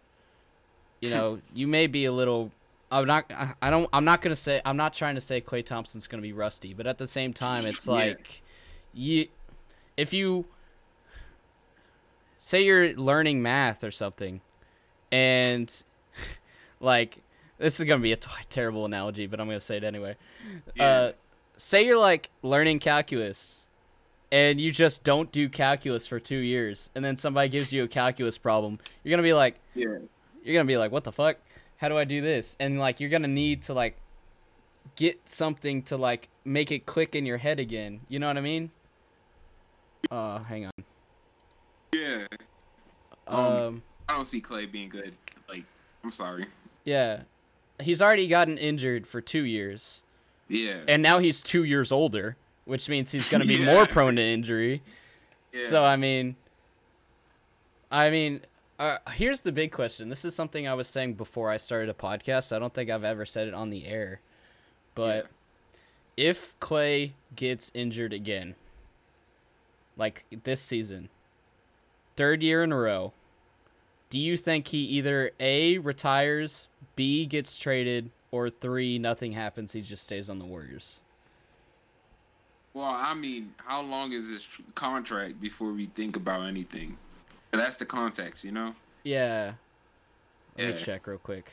[1.01, 2.51] you know, you may be a little.
[2.91, 3.25] I'm not.
[3.31, 3.89] I- I don't.
[3.93, 4.61] I'm not gonna say.
[4.65, 7.65] I'm not trying to say Klay Thompson's gonna be rusty, but at the same time,
[7.65, 7.93] it's Yeah.
[7.93, 8.41] like,
[8.93, 9.27] you,
[9.97, 10.45] if you
[12.37, 14.41] say you're learning math or something,
[15.11, 15.83] and
[16.79, 17.17] like
[17.61, 20.15] this is gonna be a t- terrible analogy, but I'm gonna say it anyway.
[20.75, 20.83] Yeah.
[20.83, 21.11] Uh,
[21.57, 23.67] say you're like learning calculus
[24.31, 27.87] and you just don't do calculus for two years and then somebody gives you a
[27.87, 29.97] calculus problem you're gonna be like yeah,
[30.43, 31.37] you're gonna be like what the fuck
[31.77, 33.95] how do i do this and like you're gonna need to like
[34.95, 38.41] get something to like make it click in your head again you know what i
[38.41, 38.71] mean
[40.09, 40.71] uh hang on
[41.93, 42.25] yeah.
[43.27, 45.13] um, Um, I don't see Klay being good.
[45.49, 45.65] Like,
[46.03, 46.47] I'm sorry.
[46.85, 47.21] yeah
[47.81, 50.03] he's already gotten injured for two years
[50.47, 53.65] Yeah, and now he's two years older which means he's gonna be Yeah.
[53.73, 54.81] more prone to injury
[55.53, 55.67] yeah.
[55.67, 56.35] So I mean,
[57.91, 58.41] I mean,
[58.79, 60.07] uh, here's the big question.
[60.07, 62.55] This is something I was saying before I started a podcast.
[62.55, 64.21] I don't think I've ever said it on the air,
[64.95, 65.27] but
[66.15, 68.55] if Klay gets injured again,
[69.97, 71.09] like this season,
[72.15, 73.11] third year in a row,
[74.09, 79.73] do you think he either a retires, b gets traded, or three nothing happens?
[79.73, 80.99] He just stays on the Warriors.
[82.73, 86.97] Well, I mean, how long is this contract before we think about anything?
[87.51, 88.75] That's the context, you know.
[89.03, 89.53] Yeah.
[90.57, 91.51] Let me check real quick.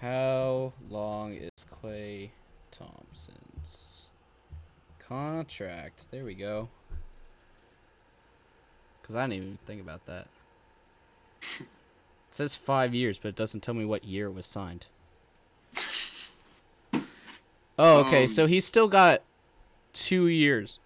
[0.00, 1.50] How long is
[1.82, 2.30] Klay
[2.70, 4.06] Thompson's
[4.98, 6.06] contract?
[6.10, 6.68] There we go.
[9.00, 10.26] Because I didn't even think about that.
[12.30, 14.86] it says five years, but it doesn't tell me what year it was signed.
[17.78, 18.22] Oh, okay.
[18.24, 19.22] Um, so he's still got
[19.92, 20.78] two years.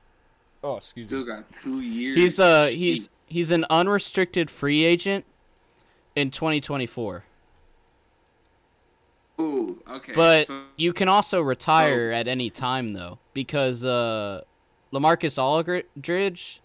[0.62, 1.08] Oh, excuse me.
[1.08, 2.16] Still got two years.
[2.18, 5.24] He's uh he's he's an unrestricted free agent
[6.16, 7.24] in 2024.
[9.40, 10.12] Ooh, okay.
[10.14, 14.42] But so- you can also retire at any time though, because uh,
[14.92, 16.60] Lamarcus Aldridge,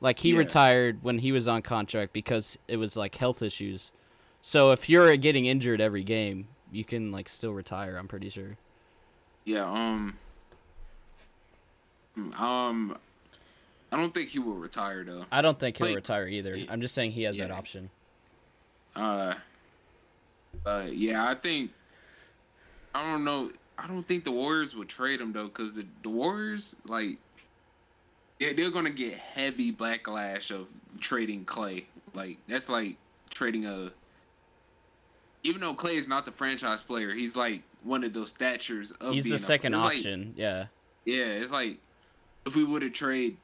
[0.00, 0.38] like he Yeah.
[0.38, 3.90] retired when he was on contract because it was like health issues.
[4.40, 7.96] So if you're getting injured every game, you can like still retire.
[7.96, 8.56] I'm pretty sure.
[9.44, 10.16] yeah, um,
[12.36, 12.96] um,
[13.92, 15.24] I don't think he will retire though.
[15.30, 16.58] I don't think he'll Like- retire either.
[16.68, 17.90] I'm just saying he has that option.
[18.96, 19.34] Uh,
[20.66, 21.72] uh, yeah, I think.
[22.94, 23.52] I don't know.
[23.76, 27.16] I don't think the Warriors would trade him though, because the, the Warriors like,
[28.40, 30.66] yeah, they're gonna get heavy backlash of
[31.00, 31.84] trading Klay.
[32.14, 32.96] Like that's like
[33.30, 33.90] trading a.
[35.44, 39.14] Even though Klay is not the franchise player, he's like one of those statures of.
[39.14, 40.34] He's being the a- second like- option.
[40.36, 40.66] yeah.
[41.04, 41.78] yeah, it's like
[42.46, 43.36] if we would have trade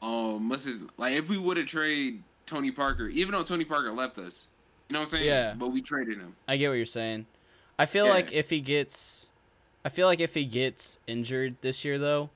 [0.00, 3.92] um what's his like if we would have trade Tony Parker, even though Tony Parker
[3.92, 4.48] left us.
[4.88, 5.26] You know what I'm saying?
[5.26, 5.54] Yeah.
[5.54, 6.34] But we traded him.
[6.46, 7.26] I get what you're saying.
[7.78, 8.12] I feel Yeah.
[8.12, 9.28] like if he gets,
[9.84, 12.30] I feel like if he gets injured this year though,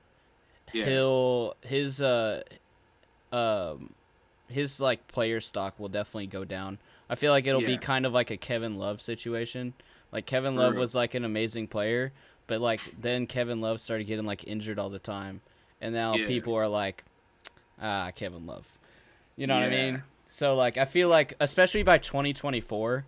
[0.71, 0.85] Yeah.
[0.85, 2.43] he'll his uh
[3.31, 3.93] um
[4.49, 6.77] his like player stock will definitely go down.
[7.13, 9.75] I feel like it'll be kind of like a Kevin Love situation.
[10.11, 12.11] Like Kevin Love was like an amazing player,
[12.47, 15.41] but like then Kevin Love started getting like injured all the time,
[15.79, 16.25] and now Yeah.
[16.25, 17.03] people are like,
[17.79, 18.65] ah, Kevin Love.
[19.35, 20.03] You know what I mean?
[20.25, 23.05] So like I feel like especially by 2024,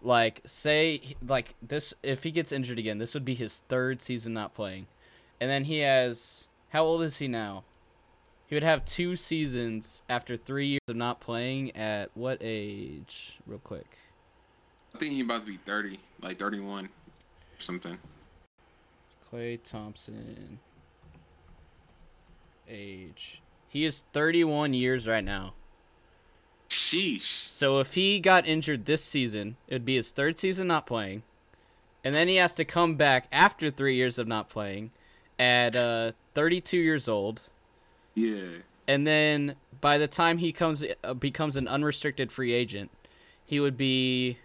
[0.00, 4.32] like say like this if he gets injured again, this would be his third season
[4.32, 4.86] not playing.
[5.42, 7.64] And then he has how old is he now?
[8.52, 13.38] He would have two seasons after 3 years of not playing at what age?
[13.46, 13.96] Real quick.
[14.94, 16.90] I think he's about to be 30, like 31 or
[17.56, 17.96] something.
[19.32, 20.58] Klay Thompson
[22.68, 23.40] age.
[23.70, 25.54] He is 31 years right now.
[26.68, 27.48] Sheesh.
[27.48, 31.22] So if he got injured this season, it would be his third season not playing,
[32.04, 34.90] and then he has to come back after three years of not playing,
[35.38, 37.40] at uh, 32 years old,
[38.14, 38.58] Yeah.
[38.88, 42.90] and then by the time he comes uh, becomes an unrestricted free agent,
[43.44, 44.38] he would be,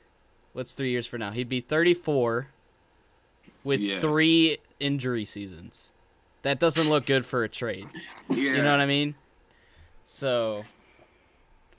[0.53, 1.31] what's three years for now?
[1.31, 2.47] He'd be 34,
[3.63, 3.99] with Yeah.
[3.99, 5.91] three injury seasons.
[6.43, 7.87] That doesn't look good for a trade.
[8.29, 8.35] Yeah.
[8.55, 9.15] You know what I mean?
[10.05, 10.63] So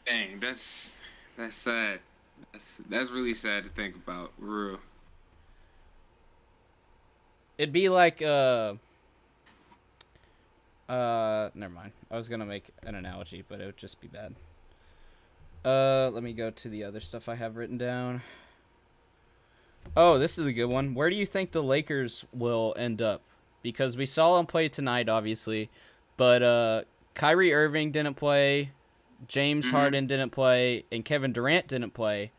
[0.05, 0.97] Dang, that's
[1.37, 2.01] that's sad.
[2.53, 4.33] That's that's really sad to think about.
[4.39, 4.79] Real.
[7.57, 8.75] It'd be like uh
[10.89, 11.93] uh never mind.
[12.11, 14.35] I was gonna make an analogy, but it would just be bad.
[15.65, 18.23] Uh let me go to the other stuff I have written down.
[19.97, 20.95] Oh, this is a good one.
[20.95, 23.23] Where do you think the Lakers will end up?
[23.63, 25.71] Because we saw them play tonight, obviously,
[26.17, 26.83] but uh
[27.15, 28.71] Kyrie Irving didn't play,
[29.27, 29.71] James Mhm.
[29.73, 32.31] Harden didn't play, and Kevin Durant didn't play,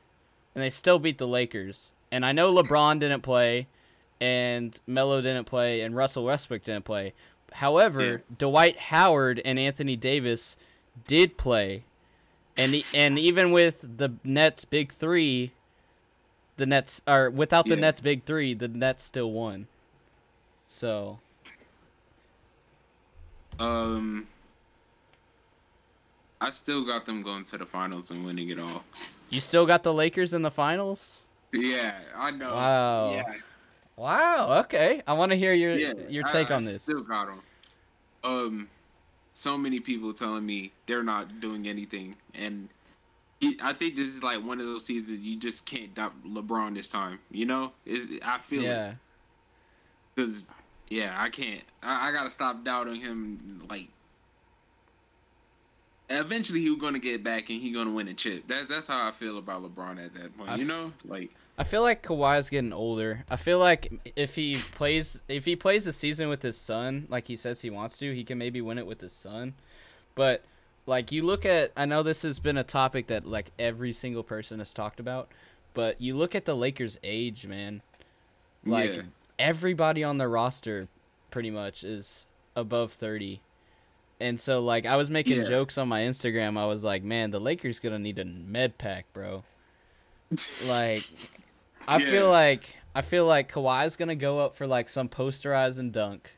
[0.56, 1.92] and they still beat the Lakers.
[2.12, 3.68] And I know LeBron didn't play,
[4.22, 7.14] and Melo didn't play, and Russell Westbrook didn't play.
[7.54, 8.36] However, Yeah.
[8.38, 10.56] Dwight Howard and Anthony Davis
[11.08, 11.84] did play,
[12.58, 15.52] and e- and even with the Nets' big three,
[16.58, 17.82] the Nets are without the Yeah.
[17.82, 19.68] Nets' big three, the Nets still won.
[20.68, 21.20] So
[23.60, 24.28] Um,
[26.40, 28.84] I still got them going to the finals and winning it all.
[29.30, 31.22] you still got the Lakers in the finals.
[31.52, 32.54] Yeah, I know.
[32.54, 33.14] Wow.
[33.14, 33.34] Yeah,
[34.00, 34.62] Wow.
[34.62, 35.94] Okay, I want to hear your yeah.
[36.08, 36.84] your take I on this.
[36.84, 37.42] Still got them.
[38.24, 38.70] Um,
[39.34, 42.70] so many people telling me they're not doing anything, and
[43.42, 46.76] he, I think this is like one of those seasons you just can't doubt LeBron
[46.76, 47.20] this time.
[47.30, 48.68] You know, is I feel it.
[48.68, 48.94] yeah.
[50.16, 50.54] Cause
[50.88, 51.64] yeah, I can't.
[51.84, 53.68] I, I gotta stop doubting him.
[53.70, 53.90] Like,
[56.10, 58.46] eventually he's gonna get back and he's gonna win a chip.
[58.48, 60.52] That's that's how I feel about LeBron at that point.
[60.52, 63.26] I you know, like I feel like Kawhi's getting older.
[63.30, 67.28] I feel like if he plays if he plays the season with his son, like
[67.28, 69.56] he says he wants to, he can maybe win it with his son.
[70.16, 70.44] But
[70.86, 74.24] like you look at I know this has been a topic that like every single
[74.24, 75.30] person has talked about,
[75.74, 77.82] but you look at the Lakers' age, man.
[78.66, 79.02] Like yeah,
[79.38, 80.88] everybody on their roster
[81.30, 83.42] pretty much is above 30.
[84.22, 85.44] And so like I was making Yeah.
[85.44, 86.58] jokes on my Instagram.
[86.58, 89.44] I was like, "Man, the Lakers going to need a med pack, bro."
[90.68, 91.04] like
[91.88, 92.10] I Yeah.
[92.12, 92.64] feel like
[92.96, 96.32] I feel like Kawhi's gonna go up for like some posterized and dunk,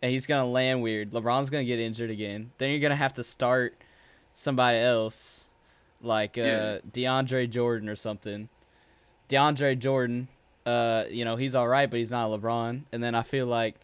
[0.00, 1.10] and he's gonna land weird.
[1.10, 2.50] LeBron's gonna get injured again.
[2.58, 3.76] Then you're gonna have to start
[4.34, 5.48] somebody else,
[6.00, 6.78] like uh, Yeah.
[6.90, 8.48] DeAndre Jordan or something.
[9.28, 10.28] DeAndre Jordan,
[10.66, 12.82] uh, you know he's all right, but he's not LeBron.
[12.92, 13.76] And then I feel like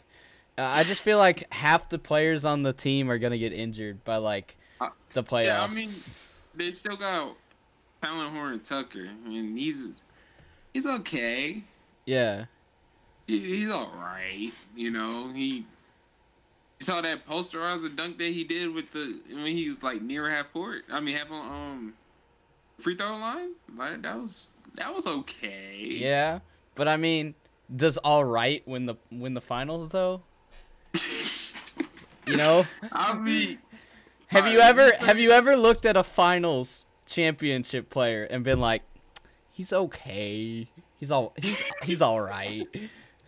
[0.56, 4.02] Uh, I just feel like half the players on the team are gonna get injured
[4.02, 5.44] by like Uh, the playoffs.
[5.44, 5.88] yeah, I mean-
[6.56, 7.36] They still got
[8.02, 9.08] Talen Horton-Tucker.
[9.24, 10.00] I mean, he's
[10.72, 11.62] he's okay.
[12.06, 12.46] yeah.
[13.26, 14.52] He, he's all right.
[14.74, 15.66] You know, he
[16.80, 20.52] saw that posterizer dunk that he did with the when he was like near half
[20.52, 20.84] court.
[20.90, 21.94] I mean, half on um
[22.78, 23.50] free throw line.
[23.76, 25.86] Like that was that was okay.
[25.90, 26.40] Yeah,
[26.74, 27.34] but I mean,
[27.74, 30.22] does all right win the win the finals though?
[32.26, 33.58] You know, I mean,
[34.28, 38.82] have you ever have you ever looked at a finals championship player and been like,
[39.58, 40.68] he's okay,
[41.00, 42.66] he's all he's he's all right.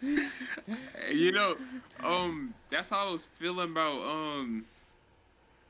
[1.12, 1.56] you know,
[2.04, 4.64] um, that's how I was feeling about um.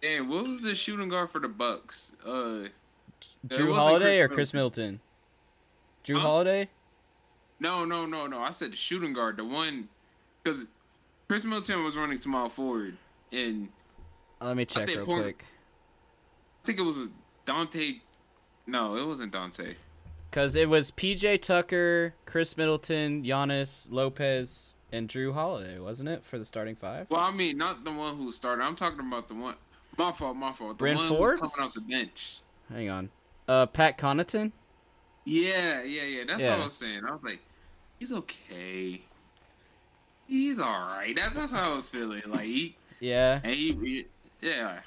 [0.03, 2.13] And what was the shooting guard for the Bucks?
[2.25, 2.69] Uh,
[3.49, 5.01] Jrue Holiday Khris or Khris Middleton?
[6.07, 6.21] Jrue Huh?
[6.21, 6.69] Holiday?
[7.59, 8.41] no, no, no, no.
[8.41, 9.89] I said the shooting guard, the one,
[10.43, 10.69] because
[11.29, 12.97] Khris Middleton was running small forward,
[13.33, 13.69] and
[14.41, 15.45] Let me check think real point- quick.
[16.63, 17.09] I think it was
[17.47, 18.01] Donte.
[18.67, 19.75] No, it wasn't Donte.
[20.31, 26.39] Cause it was PJ Tucker, Khris Middleton, Giannis, Lopez, and Jrue Holiday, wasn't it, for
[26.39, 27.09] the starting five?
[27.11, 28.63] Well, I mean, not the one who started.
[28.63, 29.57] I'm talking about the one.
[29.99, 30.71] My fault, my fault.
[30.79, 31.41] The Bryn one Forbes?
[31.41, 32.39] who's coming off the bench.
[32.73, 33.11] Hang on.
[33.49, 34.53] Uh, Pat Connaughton.
[35.25, 36.25] Yeah, yeah, yeah.
[36.27, 37.03] That's what I was saying.
[37.05, 37.41] I was like,
[37.99, 39.03] he's okay.
[40.29, 41.13] He's all right.
[41.17, 42.23] That, that's how I was feeling.
[42.29, 44.07] Like he, Yeah, and he, he-
[44.41, 44.79] yeah.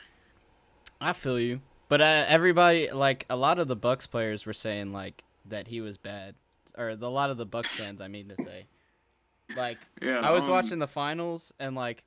[1.01, 1.59] I feel you.
[1.89, 5.23] But uh, everybody, like a lot of the Bucks players, were saying like
[5.53, 6.35] that he was bad,
[6.77, 8.67] or the, a lot of the Bucks fans, I mean to say.
[9.55, 12.03] Like Yeah, I was um, watching the finals, and like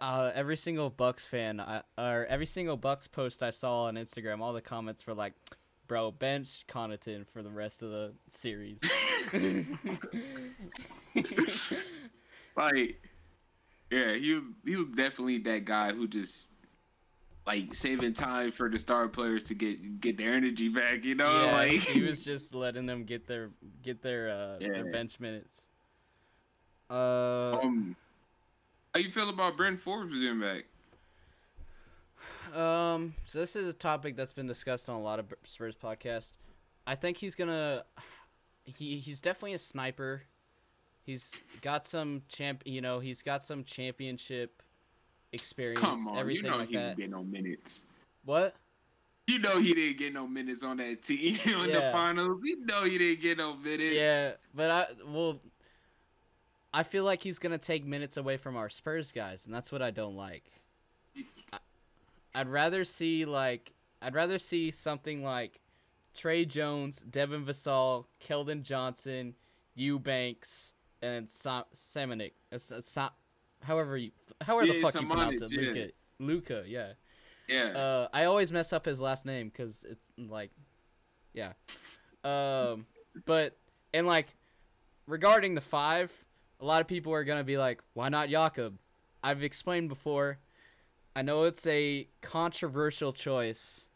[0.00, 4.40] uh, every single Bucks fan, I, or every single Bucks post I saw on Instagram,
[4.40, 5.34] all the comments were like,
[5.86, 8.80] "Bro, bench Connaughton for the rest of the series."
[12.56, 13.00] like,
[13.90, 16.50] yeah, he was he was definitely that guy who just
[17.46, 21.04] like saving time for the star players to get get their energy back.
[21.04, 23.50] You know, yeah, like he was just letting them get their
[23.82, 25.68] get their uh, their bench minutes.
[26.90, 27.96] Uh, um.
[28.94, 30.64] How you feel about Bryn Forbes being back?
[32.58, 36.32] Um, so this is a topic that's been discussed on a lot of Spurs podcasts.
[36.86, 37.84] I think he's gonna.
[38.64, 40.22] He he's definitely a sniper.
[41.02, 42.62] He's got some champ.
[42.64, 44.62] You know, he's got some championship
[45.36, 45.80] experience.
[45.80, 46.96] Come on, everything you know like he that.
[46.96, 47.82] didn't get no minutes.
[48.24, 48.54] What?
[49.28, 52.40] You know he didn't get no minutes on that team in the finals.
[52.44, 53.96] You know he didn't get no minutes.
[53.96, 55.40] Yeah, but I well.
[56.74, 59.80] I feel like he's gonna take minutes away from our Spurs guys, and that's what
[59.80, 60.44] I don't like.
[61.52, 61.58] I,
[62.34, 63.72] I'd rather see like
[64.02, 65.60] I'd rather see something like
[66.14, 69.34] Tre Jones, Devin Vassell, Keldon Johnson,
[69.74, 72.32] Eubanks, and Sa- Samanic.
[72.52, 72.58] uh,
[73.62, 75.82] however you however the fuck you pronounce it, Samanic, yeah.
[75.84, 75.92] Luka.
[76.18, 76.92] Luka, yeah.
[77.48, 77.78] Yeah.
[77.78, 80.50] Uh, I always mess up his last name because it's like,
[81.32, 81.52] yeah.
[82.24, 82.86] Um,
[83.24, 83.56] but
[83.94, 84.26] and like
[85.06, 86.12] regarding the five,
[86.60, 88.78] a lot of people are gonna be like, why not Jakob?
[89.22, 90.38] I've explained before.
[91.14, 93.86] I know it's a controversial choice.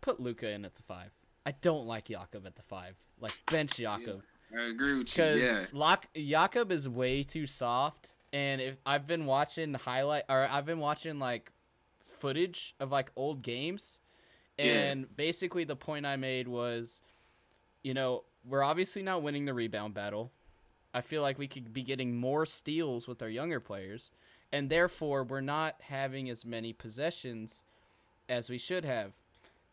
[0.00, 1.10] Put Luka in at the five.
[1.46, 2.96] I don't like Jakob at the five.
[3.20, 4.22] Like bench Jakob
[4.56, 5.24] I agree with you.
[5.24, 5.66] because Yeah.
[5.72, 8.14] Lock Jakob is way too soft.
[8.32, 11.50] And if I've been watching highlight or I've been watching like
[12.06, 14.00] footage of like old games,
[14.58, 14.64] Yeah.
[14.90, 17.00] and basically the point I made was,
[17.82, 20.30] you know, we're obviously not winning the rebound battle.
[20.92, 24.10] I feel like we could be getting more steals with our younger players,
[24.52, 27.62] and therefore we're not having as many possessions
[28.28, 29.12] as we should have.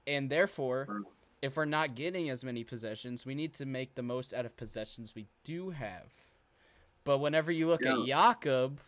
[0.06, 1.04] And therefore,
[1.42, 4.56] if we're not getting as many possessions, we need to make the most out of
[4.58, 6.14] possessions we do have.
[7.08, 8.82] But whenever you look at Jakob,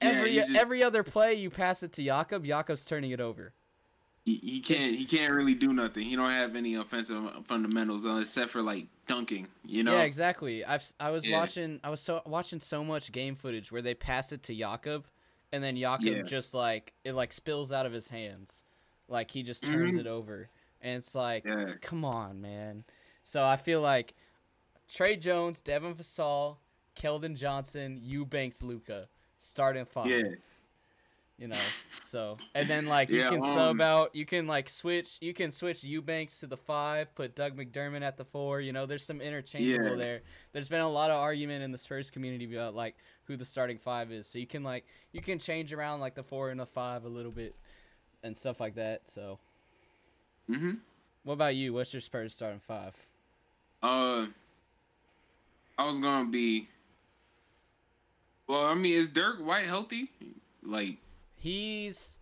[0.00, 3.52] every you just- every other play you pass it to Jakob, Jakob's turning it over.
[4.24, 6.04] He, he can't he can't really do nothing.
[6.04, 9.48] He don't have any offensive fundamentals except for like dunking.
[9.66, 9.92] You know.
[9.98, 10.64] Yeah, exactly.
[10.64, 11.38] I've I was Yeah.
[11.38, 15.06] watching I was so watching so much game footage where they pass it to Jakob,
[15.52, 16.22] and then Jakob Yeah.
[16.22, 18.64] just like it like spills out of his hands,
[19.08, 20.00] like he just turns Mhm.
[20.00, 20.48] it over,
[20.80, 21.74] and it's like, Yeah.
[21.82, 22.84] come on, man.
[23.22, 24.14] So I feel like
[24.88, 26.56] Tre Jones, Devin Vassell,
[26.96, 30.06] Keldon Johnson, Eubanks, Luka, starting five.
[30.10, 30.22] Yeah.
[31.38, 31.58] You know,
[31.90, 35.34] so and then like you Yeah, can um, sub out, you can like switch, you
[35.34, 38.62] can switch Eubanks to the five, put Doug McDermott at the four.
[38.62, 39.96] You know, there's some interchangeable Yeah.
[39.96, 40.20] there.
[40.54, 43.76] There's been a lot of argument in the Spurs community about like who the starting
[43.76, 44.26] five is.
[44.26, 47.08] So you can like you can change around like the four and the five a
[47.08, 47.54] little bit
[48.22, 49.06] and stuff like that.
[49.06, 49.38] So
[50.48, 50.78] Mhm.
[51.24, 51.74] what about you?
[51.74, 52.94] What's your Spurs starting five?
[53.82, 54.26] Uh,
[55.76, 56.66] I was gonna be
[58.48, 60.10] Well, I mean, is Derrick White healthy?
[60.62, 60.96] Like,
[61.36, 62.18] He's,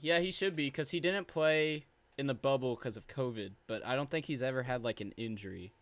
[0.00, 1.84] yeah, he should be because he didn't play
[2.18, 3.52] in the bubble because of COVID.
[3.66, 5.72] But I don't think he's ever had like an injury.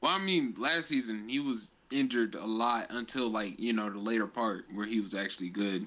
[0.00, 3.98] well, I mean, last season he was injured a lot until like you know the
[3.98, 5.86] later part where he was actually good.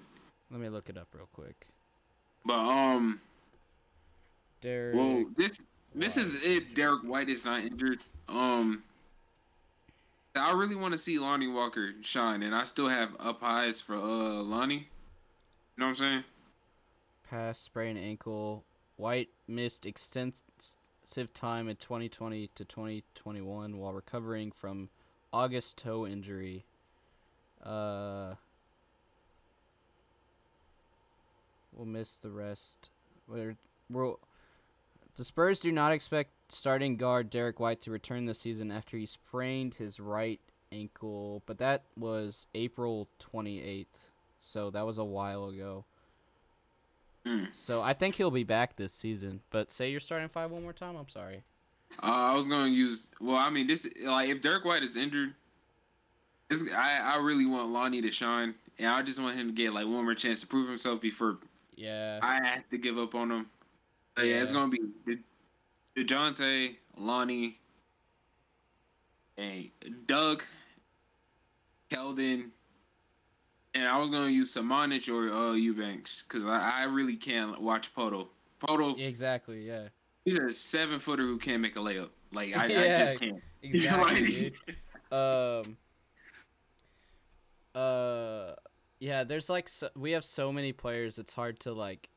[0.51, 1.67] Let me look it up real quick.
[2.45, 3.19] But um,
[4.61, 4.95] Derrick.
[4.95, 5.59] well, this
[5.93, 7.99] this is if Derrick White is not injured.
[8.27, 8.83] Um,
[10.39, 13.95] I really want to see Lonnie Walker shine, and I still have up highs for
[13.95, 14.75] uh Lonnie.
[14.75, 14.85] You
[15.77, 16.23] know what I'm saying?
[17.29, 18.63] Past sprain ankle.
[18.97, 20.43] White missed extensive
[21.33, 24.89] time in 2020 to 2021 while recovering from
[25.31, 26.65] August toe injury.
[27.63, 28.35] Uh,
[31.71, 32.89] we'll miss the rest.
[33.27, 33.55] We're,
[33.89, 34.19] we'll,
[35.15, 39.05] the Spurs do not expect starting guard Derrick White to return this season after he
[39.05, 40.39] sprained his right
[40.71, 43.85] ankle, but that was April 28th,
[44.39, 45.85] so that was a while ago.
[47.25, 47.45] Hmm.
[47.53, 49.41] So I think he'll be back this season.
[49.49, 50.95] But say you're starting five one more time.
[50.95, 51.43] I'm sorry.
[52.01, 53.09] Uh, I was gonna use.
[53.19, 55.33] Well, I mean, this like if Derrick White is injured,
[56.51, 59.85] I I really want Lonnie to shine, and I just want him to get like
[59.85, 61.39] one more chance to prove himself before
[61.75, 62.19] Yeah.
[62.21, 63.49] I have to give up on him.
[64.15, 64.79] But yeah, it's gonna be
[65.95, 67.59] Dejounte, Lonnie,
[69.37, 69.69] and
[70.05, 70.43] Doug,
[71.89, 72.49] Keldon,
[73.73, 77.93] and I was gonna use Samanic or uh, Eubanks because I, I really can't watch
[77.93, 78.29] Poto.
[78.59, 79.65] Poto, exactly.
[79.65, 79.87] Yeah.
[80.25, 82.09] he's a seven footer who can't make a layup.
[82.33, 82.65] Like I,
[82.95, 83.41] I just can't.
[83.61, 84.53] Exactly.
[85.11, 85.75] Um.
[87.73, 88.53] Uh.
[88.99, 89.23] Yeah.
[89.23, 91.17] There's like so, we have so many players.
[91.17, 92.09] It's hard to like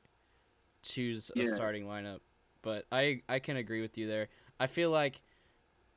[0.82, 1.54] choose a Yeah.
[1.54, 2.18] starting lineup.
[2.62, 4.28] But I I can agree with you there.
[4.58, 5.20] I feel like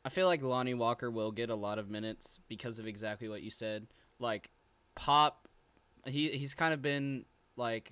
[0.03, 3.41] I feel like Lonnie Walker will get a lot of minutes because of exactly what
[3.41, 3.87] you said.
[4.19, 4.49] Like
[4.95, 5.47] Pop,
[6.05, 7.91] he he's kind of been like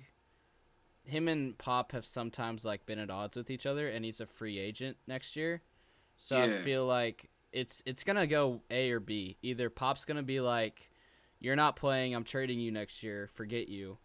[1.04, 4.26] him and Pop have sometimes like been at odds with each other, and he's a
[4.26, 5.62] free agent next year.
[6.16, 9.36] So I feel like it's it's gonna go A or B.
[9.42, 10.90] Either Pop's gonna be like,
[11.40, 12.14] "You're not playing.
[12.14, 13.28] I'm trading you next year.
[13.34, 13.98] Forget you,"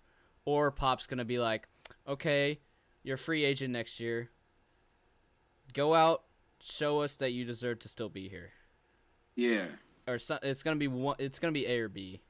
[0.45, 1.67] or Pop's gonna be like,
[2.07, 2.59] "Okay,
[3.03, 4.31] you're a free agent next year.
[5.73, 6.23] Go out,
[6.61, 8.51] show us that you deserve to still be here."
[9.35, 9.67] Yeah,
[10.07, 11.15] Or so, it's gonna be one.
[11.19, 12.21] It's gonna be A or B.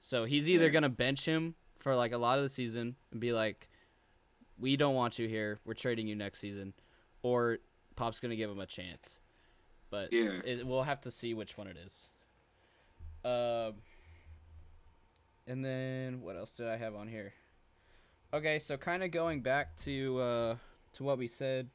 [0.00, 0.70] So he's either Yeah.
[0.70, 3.68] gonna bench him for like a lot of the season and be like,
[4.58, 5.60] "We don't want you here.
[5.64, 6.74] We're trading you next season,"
[7.22, 7.58] or
[7.96, 9.20] Pop's gonna give him a chance.
[9.90, 10.40] But Yeah.
[10.44, 12.10] it, we'll have to see which one it is.
[13.24, 13.82] Um,
[15.46, 17.34] and then what else did I have on here?
[18.32, 20.56] Okay, so kind of going back to uh,
[20.92, 21.70] to what we said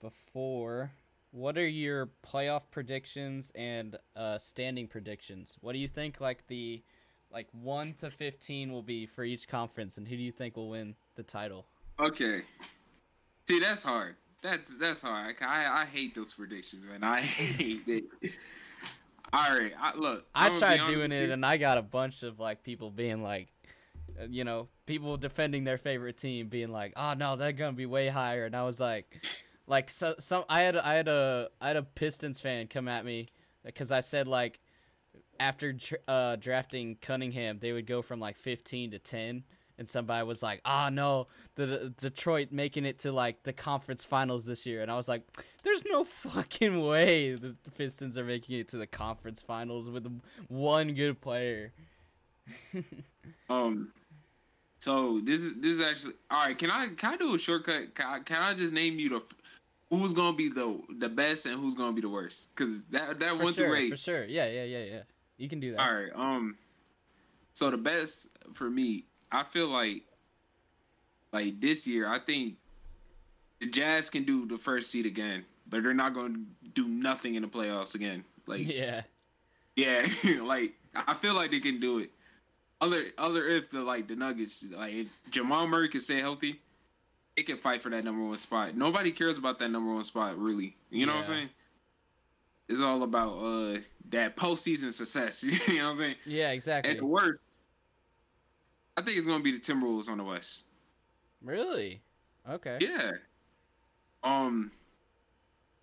[0.00, 0.92] before.
[1.30, 5.56] What are your playoff predictions and uh, standing predictions?
[5.60, 6.82] What do you think like the
[7.30, 10.70] like one to fifteen will be for each conference, and who do you think will
[10.70, 11.66] win the title?
[11.98, 12.42] Okay.
[13.48, 14.16] See, that's hard.
[14.42, 15.36] That's that's hard.
[15.40, 17.02] I I hate those predictions, man.
[17.02, 18.04] I hate it.
[19.32, 20.24] All right, I, look.
[20.34, 22.90] I I'm gonna be tried doing it, and I got a bunch of like people
[22.90, 23.48] being like,
[24.20, 27.86] uh, you know, people defending their favorite team, being like, "Oh no, they're gonna be
[27.86, 29.26] way higher," and I was like,
[29.66, 33.04] like so some I had I had a I had a Pistons fan come at
[33.04, 33.26] me
[33.64, 34.60] because I said like
[35.38, 35.76] after
[36.08, 39.44] uh, drafting Cunningham, they would go from like 15 to 10.
[39.78, 44.02] And somebody was like, "Ah, no, the, the Detroit making it to like the conference
[44.04, 45.20] finals this year," and I was like,
[45.64, 50.06] "There's no fucking way the the Pistons are making it to the conference finals with
[50.48, 51.72] one good player."
[53.50, 53.92] Um.
[54.78, 56.56] So this is this is actually all right.
[56.58, 57.94] Can I can I do a shortcut?
[57.94, 59.22] Can I, can I just name you the
[59.90, 62.54] who's gonna be the the best and who's gonna be the worst?
[62.54, 63.90] Because that that For one sure, through eight.
[63.90, 64.24] for sure.
[64.24, 65.00] Yeah, yeah, yeah, yeah.
[65.38, 65.80] You can do that.
[65.80, 66.10] All right.
[66.14, 66.56] Um.
[67.52, 70.02] So the best for me, I feel like,
[71.32, 72.56] like this year, I think
[73.60, 77.34] the Jazz can do the first seed again, but they're not going to do nothing
[77.34, 78.24] in the playoffs again.
[78.46, 79.02] Like, Yeah.
[79.74, 80.06] yeah,
[80.42, 82.10] like I feel like they can do it.
[82.82, 86.60] Other, other if the like the Nuggets, like if Jamal Murray can stay healthy,
[87.36, 88.76] they can fight for that number one spot.
[88.76, 90.76] Nobody cares about that number one spot, really.
[90.90, 91.50] You know what I'm saying?
[92.68, 93.78] It's all about uh
[94.10, 95.42] that postseason success.
[95.68, 96.14] you know what I'm saying?
[96.24, 96.92] Yeah, exactly.
[96.92, 97.42] At the worst,
[98.96, 100.64] I think it's gonna be the Timberwolves on the West.
[101.42, 102.00] Really?
[102.48, 102.78] Okay.
[102.80, 103.12] Yeah.
[104.24, 104.72] Um,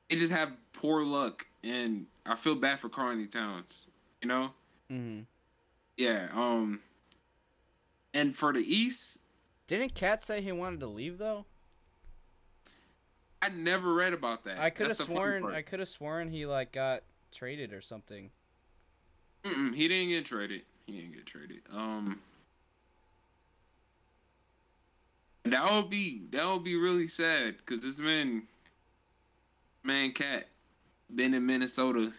[0.10, 3.86] they just have poor luck, and I feel bad for Karl-Anthony Towns.
[4.22, 4.52] You know?
[4.90, 5.20] hmm
[5.98, 6.28] Yeah.
[6.34, 6.82] Um,
[8.14, 9.20] and for the East,
[9.68, 11.46] Didn't KAT say he wanted to leave though?
[13.42, 14.60] I never read about that.
[14.60, 15.56] I could have That's the funny sworn.
[15.56, 18.32] I could have sworn he like got traded or something.
[19.44, 20.62] Mm-mm, he didn't get traded.
[20.86, 21.62] he didn't get traded.
[21.74, 22.22] Um,
[25.44, 28.44] that would be that would be really sad because this man,
[29.84, 30.46] man, KAT,
[31.14, 32.14] been in Minnesota.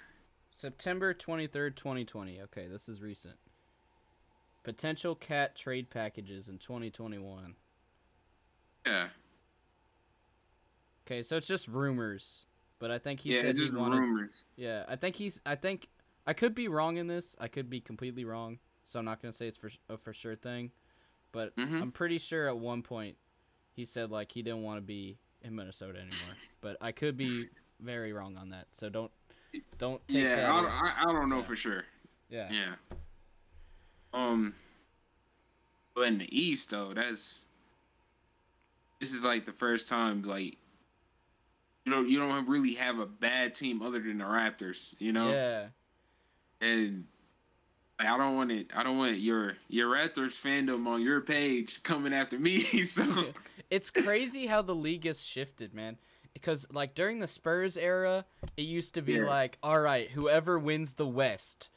[0.55, 2.41] September 23rd, 2020.
[2.43, 3.37] Okay, this is recent.
[4.65, 7.55] Potential KAT trade packages in 2021.
[8.87, 9.09] Yeah,
[11.07, 12.47] Okay, so it's just rumors,
[12.79, 13.99] but I think he yeah, said it's just he wanted.
[13.99, 14.45] rumors.
[14.57, 15.41] Yeah, I think he's.
[15.45, 15.89] I think
[16.27, 17.37] I could be wrong in this.
[17.39, 20.35] I could be completely wrong, so I'm not gonna say it's for a for sure
[20.37, 20.71] thing.
[21.33, 21.83] But Mhm.
[21.83, 23.17] I'm pretty sure at one point
[23.73, 26.37] he said like he didn't want to be in Minnesota anymore.
[26.63, 27.49] but I could be
[27.81, 28.69] very wrong on that.
[28.73, 29.13] So don't
[29.77, 30.51] don't take Yeah, that.
[30.51, 31.45] I, as- I, I don't know yeah.
[31.45, 31.85] for sure.
[32.31, 32.51] yeah.
[32.51, 32.75] Yeah.
[34.15, 34.55] Um.
[35.95, 37.47] But in the East, though, that's
[39.01, 40.57] this is like the first time like
[41.85, 45.31] you know you don't really have a bad team other than the Raptors, you know,
[45.31, 45.67] Yeah.
[46.61, 47.05] and
[47.99, 48.71] like, I don't want it.
[48.75, 52.63] I don't want your your Raptors fandom on your page coming after me.
[52.87, 53.05] So
[53.71, 55.97] it's crazy how the league has shifted, man.
[56.33, 58.25] Because like during the Spurs era,
[58.57, 59.27] it used to be Yeah.
[59.27, 61.69] like, all right, whoever wins the West,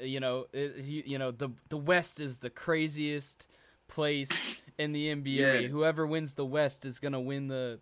[0.00, 3.46] you know, it, he, you know, the the West is the craziest
[3.88, 5.62] place in the NBA.
[5.62, 5.68] Yeah.
[5.68, 7.80] Whoever wins the West is gonna win the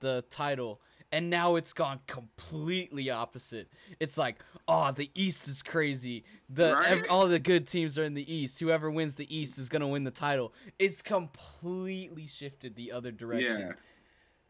[0.00, 0.80] the title.
[1.14, 3.68] And now it's gone completely opposite.
[4.00, 4.36] It's like,
[4.66, 6.24] oh, the East is crazy.
[6.48, 6.88] The Right?
[6.88, 8.58] ev- all the good teams are in the East.
[8.60, 10.54] Whoever wins the East is gonna win the title.
[10.78, 13.60] It's completely shifted the other direction.
[13.60, 13.72] Yeah.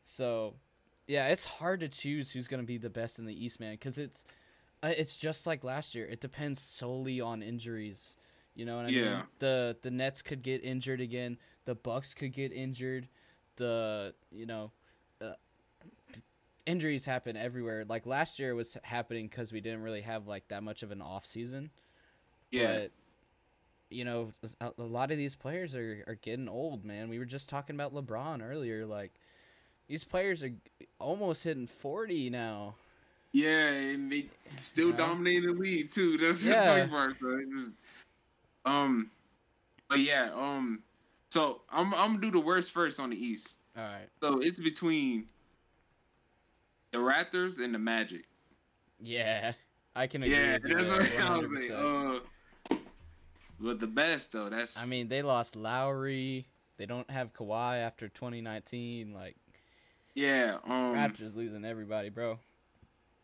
[0.04, 0.54] So,
[1.08, 3.98] yeah, it's hard to choose who's gonna be the best in the East, man, because
[3.98, 4.24] it's
[4.82, 6.06] it's just like last year.
[6.06, 8.16] It depends solely on injuries.
[8.54, 9.04] You know what I mean?
[9.04, 9.22] Yeah.
[9.38, 11.38] The the Nets could get injured again.
[11.64, 13.08] The Bucks could get injured.
[13.56, 14.72] The you know,
[15.20, 15.32] uh,
[16.66, 17.84] injuries happen everywhere.
[17.84, 21.00] Like last year was happening because we didn't really have like that much of an
[21.02, 21.70] off season.
[22.50, 22.92] yeah, But
[23.90, 24.30] you know,
[24.60, 27.08] a, a lot of these players are, are getting old, man.
[27.08, 28.86] We were just talking about LeBron earlier.
[28.86, 29.12] Like,
[29.88, 30.52] these players are
[30.98, 32.74] almost hitting 40 now.
[33.32, 34.26] Yeah, and they
[34.56, 34.96] still Yeah.
[34.96, 36.16] dominating the league too.
[36.18, 36.64] That's Yeah.
[36.84, 37.16] the funny part.
[37.20, 37.70] So just,
[38.64, 39.10] um,
[39.88, 40.82] but yeah, um,
[41.28, 43.56] so I'm I'm gonna do the worst first on the East.
[43.76, 44.08] All right.
[44.20, 45.26] So it's between
[46.92, 48.24] the Raptors and the Magic.
[49.00, 49.52] Yeah.
[49.94, 51.50] I can agree Yeah, that's there, what I was.
[51.50, 52.20] 100%.
[52.70, 52.76] Uh,
[53.60, 56.46] but the best though, that's I mean, they lost Lowry.
[56.78, 59.12] They don't have Kawhi after 2019.
[59.12, 59.36] Like,
[60.14, 62.38] yeah, um, Raptors losing everybody, bro.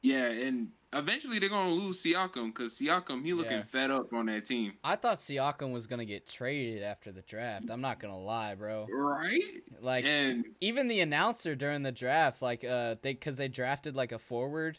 [0.02, 3.62] Yeah, and eventually they're gonna lose Siakam because Siakam he looking Yeah.
[3.64, 4.74] fed up on that team.
[4.84, 7.68] I thought Siakam was going to get traded after the draft.
[7.70, 8.86] I'm not going to lie, bro.
[8.90, 9.42] Right?
[9.80, 14.12] Like, and even the announcer during the draft, like uh, they because they drafted like
[14.12, 14.78] a forward,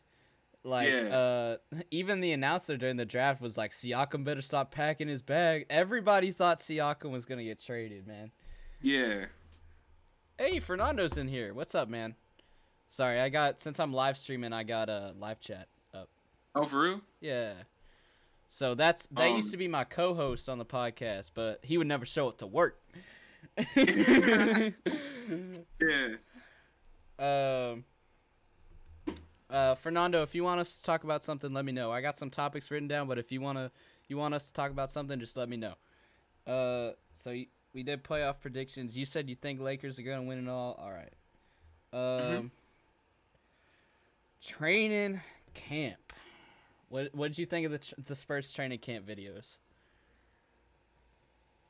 [0.64, 1.16] like Yeah.
[1.16, 1.58] uh,
[1.92, 5.68] even the announcer during the draft was like, Siakam better stop packing his bag.
[5.70, 8.32] Everybody thought Siakam was gonna get traded, man.
[8.82, 9.26] yeah,
[10.40, 11.54] Hey, Fernando's in here.
[11.54, 12.16] What's up, man?
[12.90, 16.10] Sorry, I got since I'm live streaming, I got a live chat up.
[16.56, 17.02] oh for real?
[17.22, 17.54] Yeah.
[18.50, 21.86] So that's that used Um, to be my co-host on the podcast, but he would
[21.88, 22.82] never show up to work.
[25.80, 26.16] Yeah.
[27.20, 27.84] Um,
[29.50, 31.92] uh, Fernando, if you want us to talk about something, let me know.
[31.92, 33.72] I got some topics written down, but if you wanna
[34.08, 35.74] you want us to talk about something, just let me know.
[36.48, 38.98] Uh, so y- we did playoff predictions.
[38.98, 40.74] You said you think Lakers are gonna win it all.
[40.82, 41.14] All right.
[41.94, 42.52] Um,
[44.42, 45.22] training
[45.54, 46.14] camp.
[46.90, 49.58] What what did you think of the the Spurs training camp videos?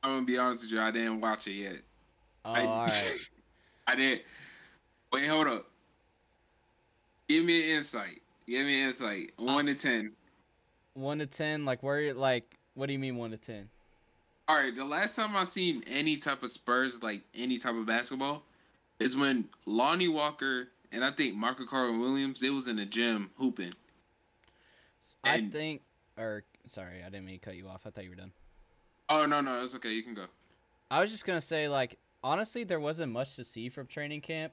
[0.02, 1.80] I'm gonna be honest with you, I didn't watch it yet.
[2.44, 3.18] Oh, I, all right.
[3.86, 4.22] I didn't.
[5.12, 5.66] Wait, hold up.
[7.28, 8.22] Give me an insight.
[8.46, 9.32] Give me an insight.
[9.38, 10.12] Uh, one to ten.
[10.94, 11.64] One to ten.
[11.64, 12.14] Like where?
[12.14, 13.68] Like what do you mean one to ten?
[14.48, 17.86] All right, the last time I seen any type of Spurs, like any type of
[17.86, 18.42] basketball,
[18.98, 23.30] is when Lonnie Walker and I think Marco Carl Williams, it was in the gym
[23.36, 23.72] hooping.
[25.24, 25.82] I think.
[26.16, 27.82] Or sorry, I didn't mean to cut you off.
[27.86, 28.32] I thought you were done.
[29.08, 29.90] Oh no, no, it's okay.
[29.90, 30.26] You can go.
[30.90, 34.52] I was just gonna say, like, honestly, there wasn't much to see from training camp.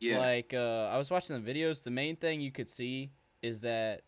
[0.00, 1.82] Yeah, Like, uh, I was watching the videos.
[1.82, 3.10] The main thing you could see
[3.42, 4.02] is that,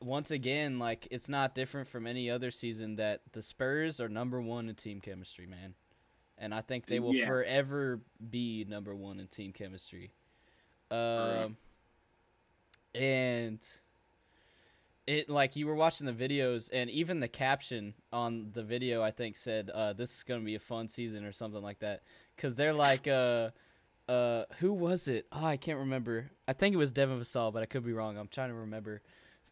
[0.00, 2.96] once again, like, it's not different from any other season.
[2.96, 5.74] That the Spurs are number one in team chemistry, man,
[6.40, 7.26] and I think they will Yeah.
[7.26, 10.10] forever be number one in team chemistry.
[10.90, 11.56] Um,
[12.94, 13.60] and
[15.06, 19.10] it like you were watching the videos and even the caption on the video i
[19.10, 22.02] think said uh, this is gonna be a fun season or something like that.
[22.36, 23.50] Because they're like uh
[24.08, 25.26] uh who was it?
[25.30, 26.30] Oh i can't remember.
[26.48, 28.16] I think it was devin Vassell, but i could be wrong.
[28.18, 29.02] I'm trying to remember.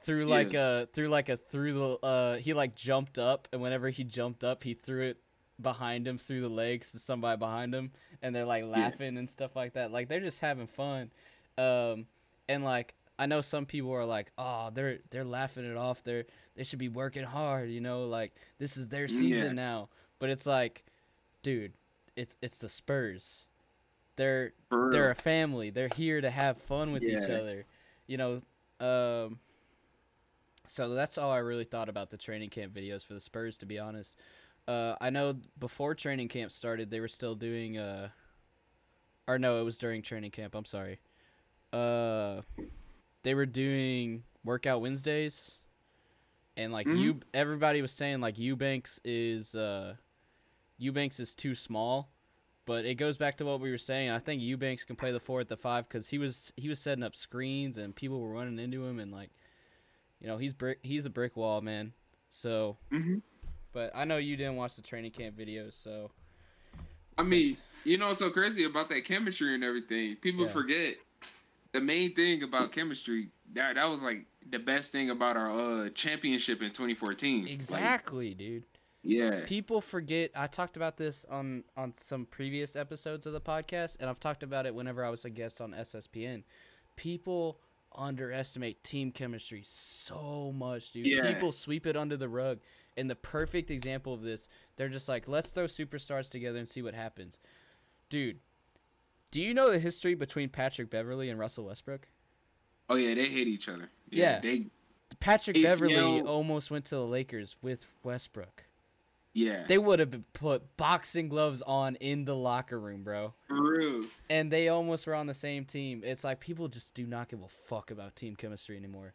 [0.03, 3.91] Through like a through like a through the uh he like jumped up and whenever
[3.91, 5.18] he jumped up he threw it
[5.61, 7.90] behind him through the legs to somebody behind him
[8.22, 9.90] and they're like laughing and stuff like that.
[9.90, 11.11] Like they're just having fun.
[11.56, 12.06] Um
[12.48, 16.04] and like i know some people are like oh they're they're laughing it off.
[16.04, 16.24] They're
[16.56, 18.04] they should be working hard you know?
[18.04, 19.52] Like this is their season Yeah.
[19.52, 19.88] now.
[20.20, 20.84] But it's like
[21.42, 21.72] dude
[22.16, 23.46] it's it's the spurs.
[24.16, 24.52] They're
[24.90, 25.70] they're a family.
[25.70, 27.64] They're here to have fun with each other.
[28.06, 28.42] You know,
[28.80, 29.38] um
[30.66, 33.66] so that's all I really thought about the training camp videos for the Spurs to
[33.66, 34.16] be honest.
[34.68, 38.10] Uh I know before training camp started they were still doing uh
[39.26, 41.00] or no, it was during training camp, I'm sorry.
[41.72, 42.42] Uh
[43.22, 45.58] they were doing workout Wednesdays
[46.56, 46.98] and like Mhm.
[46.98, 49.94] you everybody was saying like Eubanks is uh
[50.76, 52.10] Eubanks is too small
[52.66, 54.10] but it goes back to what we were saying.
[54.10, 56.78] I think Eubanks can play the four at the five because he was he was
[56.78, 59.30] setting up screens and people were running into him and like,
[60.20, 61.94] you know, he's brick he's a brick wall man.
[62.28, 63.22] So, Mhm.
[63.72, 66.10] But I know you didn't watch the training camp videos, so
[67.16, 70.16] I mean, you know what's so crazy about that chemistry and everything?
[70.16, 70.52] People Yeah.
[70.52, 70.94] forget
[71.72, 73.28] the main thing about chemistry.
[73.54, 75.50] That that was like the best thing about our
[75.86, 77.42] uh championship in 2014.
[77.44, 78.64] Like, exactly, dude.
[79.02, 79.44] yeah.
[79.46, 80.30] People forget.
[80.36, 84.42] I talked about this on on some previous episodes of the podcast, and I've talked
[84.42, 86.44] about it whenever I was a guest on SSPN.
[86.96, 87.60] People
[87.96, 91.06] underestimate team chemistry so much, dude.
[91.06, 91.32] Yeah.
[91.32, 92.58] People sweep it under the rug.
[92.99, 96.82] And the perfect example of this, they're just like, let's throw superstars together and see
[96.82, 97.38] what happens.
[98.11, 98.38] Dude,
[99.30, 102.09] do you know the history between Patrick Beverley and Russell Westbrook?
[102.88, 103.88] Oh yeah, they hate each other.
[104.11, 104.40] Yeah.
[104.40, 104.66] They
[105.20, 108.64] Patrick ACL Beverley almost went to the Lakers with Westbrook.
[109.34, 109.64] yeah.
[109.66, 113.34] They would have put boxing gloves on in the locker room, bro.
[113.49, 114.05] real.
[114.30, 116.03] And they almost were on the same team.
[116.05, 119.12] It's like people just do not give a fuck about team chemistry anymore.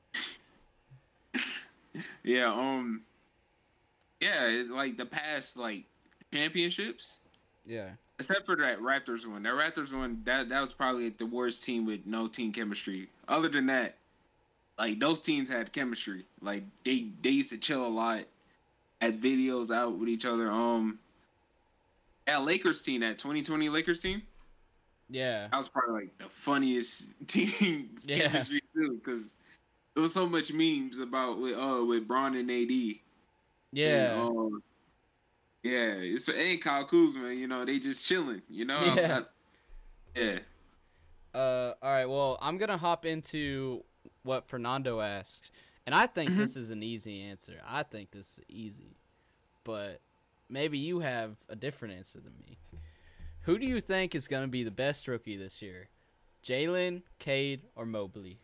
[2.23, 3.03] Yeah, um
[4.23, 5.83] Yeah, like the past like
[6.31, 7.17] championships,
[7.65, 7.89] Yeah.
[8.19, 9.43] except for that Raptors one.
[9.43, 13.09] That Raptors one, that that was probably the worst team with no team chemistry.
[13.27, 13.95] Other than that,
[14.77, 16.25] like those teams had chemistry.
[16.41, 18.21] Like they they used to chill a lot,
[19.01, 20.49] had videos out with each other.
[20.51, 20.99] Um,
[22.25, 24.21] that Lakers team, that 2020 Lakers team,
[25.09, 25.47] Yeah.
[25.49, 28.29] that was probably like the funniest team Yeah.
[28.29, 29.31] chemistry too, because
[29.93, 32.99] there was so much memes about with uh with Braun and AD.
[33.73, 34.11] Yeah.
[34.13, 34.63] And, um,
[35.63, 38.77] yeah, it's for ain't Kyle Kuzma, you know, they just chilling, you know.
[38.77, 39.07] I'm Yeah.
[39.07, 39.31] not-
[40.15, 40.39] yeah.
[41.33, 42.05] Uh, all right.
[42.05, 43.83] Well, I'm gonna hop into
[44.21, 45.49] what Fernando asked,
[45.85, 46.37] and I think Mhm.
[46.37, 47.59] this is an easy answer.
[47.65, 48.95] I think this is easy,
[49.63, 49.99] but
[50.49, 52.57] maybe you have a different answer than me.
[53.41, 55.89] Who do you think is gonna be the best rookie this year?
[56.43, 58.37] Jalen, Cade, or Mobley?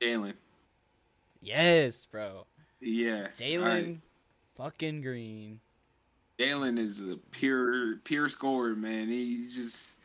[0.00, 0.34] Jalen.
[1.40, 2.46] Yes, bro.
[2.84, 3.28] Yeah.
[3.36, 3.98] Jalen,
[4.56, 5.60] fucking Green.
[6.38, 9.08] Jalen is a pure pure scorer, man.
[9.08, 9.98] He's just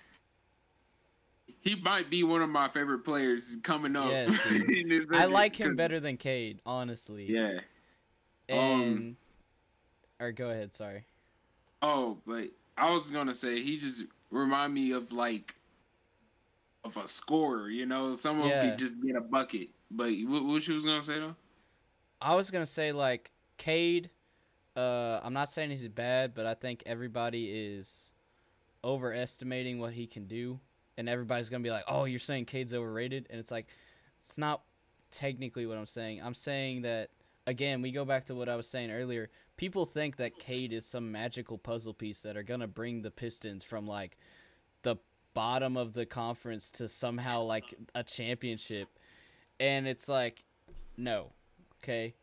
[1.62, 4.10] he might be one of my favorite players coming up.
[4.10, 4.40] Yes,
[5.12, 7.26] I like him better than Cade, honestly.
[7.30, 7.60] Yeah.
[8.48, 9.18] And um,
[10.20, 10.74] or go ahead.
[10.74, 11.04] Sorry.
[11.82, 12.46] Oh, but
[12.78, 15.56] I was gonna say he just remind me of like
[16.84, 18.70] of a scorer, you know, someone who Yeah.
[18.70, 19.70] could just get a bucket.
[19.92, 21.36] But what, what you was gonna say though?
[22.22, 24.10] I was gonna say like Cade.
[24.76, 28.12] Uh, I'm not saying he's bad, but I think everybody is
[28.84, 30.60] overestimating what he can do,
[30.98, 33.68] and everybody's gonna be like, "Oh, you're saying Cade's overrated," and it's like,
[34.22, 34.64] it's not
[35.12, 36.22] technically what I'm saying.
[36.22, 37.10] I'm saying that
[37.48, 37.82] again.
[37.82, 39.30] We go back to what I was saying earlier.
[39.58, 43.64] People think that Cade is some magical puzzle piece that are gonna bring the Pistons
[43.64, 44.18] from like
[44.84, 44.98] the
[45.34, 48.90] bottom of the conference to somehow like a championship,
[49.60, 50.44] and it's like,
[50.98, 51.34] no,
[51.84, 52.14] okay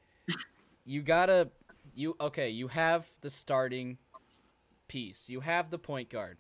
[0.85, 1.49] you gotta
[1.95, 3.99] you okay you have the starting
[4.89, 6.39] piece you have the point guard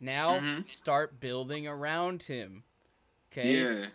[0.00, 0.66] now Mhm.
[0.66, 2.62] start building around him
[3.32, 3.86] okay Yeah.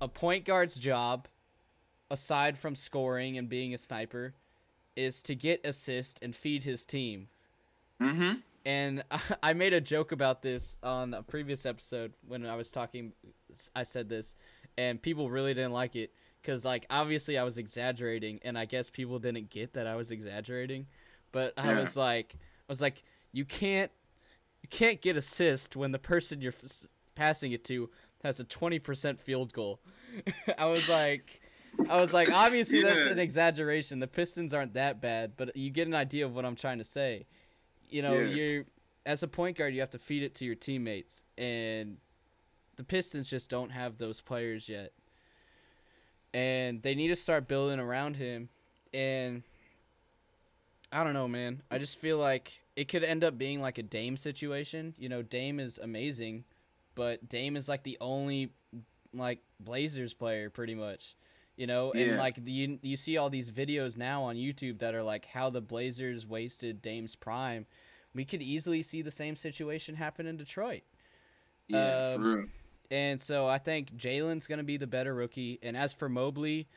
[0.00, 1.28] a point guard's job
[2.10, 4.34] aside from scoring and being a sniper
[4.96, 7.28] is to get assist and feed his team
[8.00, 8.38] Mm-hmm.
[8.64, 9.02] and
[9.42, 13.12] I made a joke about this on a previous episode when I was talking.
[13.74, 14.36] I said this,
[14.76, 16.12] and people really didn't like it
[16.42, 20.10] because, like, obviously I was exaggerating, and I guess people didn't get that I was
[20.10, 20.86] exaggerating.
[21.32, 21.80] But I Yeah.
[21.80, 23.90] was like, I was like, you can't,
[24.62, 27.90] you can't get assist when the person you're f- passing it to
[28.24, 29.80] has a twenty percent field goal.
[30.58, 31.40] I was like.
[31.88, 34.00] I was like, obviously that's an exaggeration.
[34.00, 36.84] The Pistons aren't that bad, but you get an idea of what I'm trying to
[36.84, 37.26] say
[37.88, 38.34] you know, Yeah.
[38.34, 38.64] you're
[39.06, 41.96] as a point guard, you have to feed it to your teammates, and
[42.76, 44.92] the Pistons just don't have those players yet.
[46.34, 48.48] And they need to start building around him.
[48.92, 49.42] And
[50.92, 51.62] I don't know, man.
[51.70, 54.94] I just feel like it could end up being like a Dame situation.
[54.98, 56.44] You know, Dame is amazing,
[56.94, 58.52] but Dame is like the only
[59.12, 61.16] like Blazers player pretty much.
[61.56, 64.94] You know, and like the, you you see all these videos now on YouTube that
[64.94, 67.66] are like how the Blazers wasted Dame's prime.
[68.14, 70.82] We could easily see the same situation happen in Detroit.
[71.66, 72.46] Yeah, Um, for real.
[72.90, 75.58] And so I think Jalen's going to be the better rookie.
[75.62, 76.68] And as for Mobley,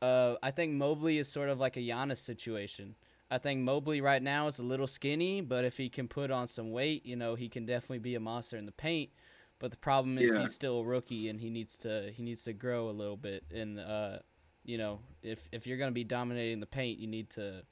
[0.00, 2.94] uh, I think Mobley is sort of like a Giannis situation.
[3.30, 6.46] I think Mobley right now is a little skinny, but if he can put on
[6.46, 9.10] some weight, you know, he can definitely be a monster in the paint.
[9.58, 10.42] But the problem is Yeah.
[10.42, 13.44] he's still a rookie and he needs to he needs to grow a little bit.
[13.52, 14.20] And uh,
[14.64, 17.62] you know, if if you're going to be dominating the paint, you need to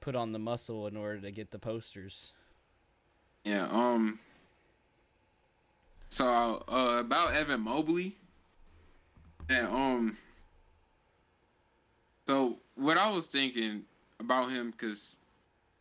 [0.00, 2.32] put on the muscle in order to get the posters.
[3.44, 3.68] Yeah.
[3.70, 4.20] Um.
[6.14, 8.14] So uh, about Evan Mobley,
[9.48, 10.16] and um.
[12.28, 13.82] So what I was thinking
[14.20, 15.16] about him, cause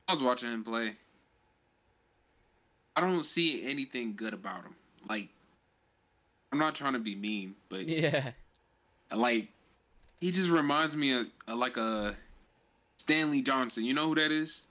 [0.08, 0.96] I was watching him play.
[2.96, 4.74] I don't see anything good about him.
[5.08, 5.30] Like,
[6.52, 8.32] I'm not trying to be mean, but Yeah.
[9.12, 9.50] like,
[10.20, 12.16] he just reminds me of, of like a
[12.98, 13.84] Stanley Johnson.
[13.84, 14.66] You know who that is?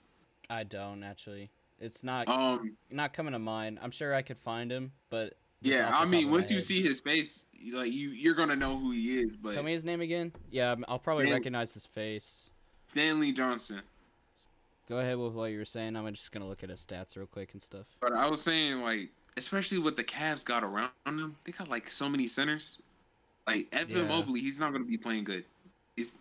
[0.49, 1.51] I don't actually.
[1.79, 2.75] It's not Um.
[2.91, 3.79] not coming to mind.
[3.81, 6.63] I'm sure I could find him, but Yeah, I mean, once you head.
[6.63, 9.35] see his face, like you, you're gonna know who he is.
[9.35, 10.31] But tell me his name again.
[10.51, 12.49] Yeah, I'm- I'll probably Stan- recognize his face.
[12.87, 13.81] Stanley Johnson.
[14.89, 15.95] Go ahead with what you were saying.
[15.95, 17.85] I'm just gonna look at his stats real quick and stuff.
[18.01, 21.89] But I was saying, like, especially what the Cavs got around them, they got like
[21.89, 22.81] so many centers.
[23.47, 24.03] Like Evan Yeah.
[24.07, 25.45] Mobley, he's not gonna be playing good.
[25.95, 26.15] He's,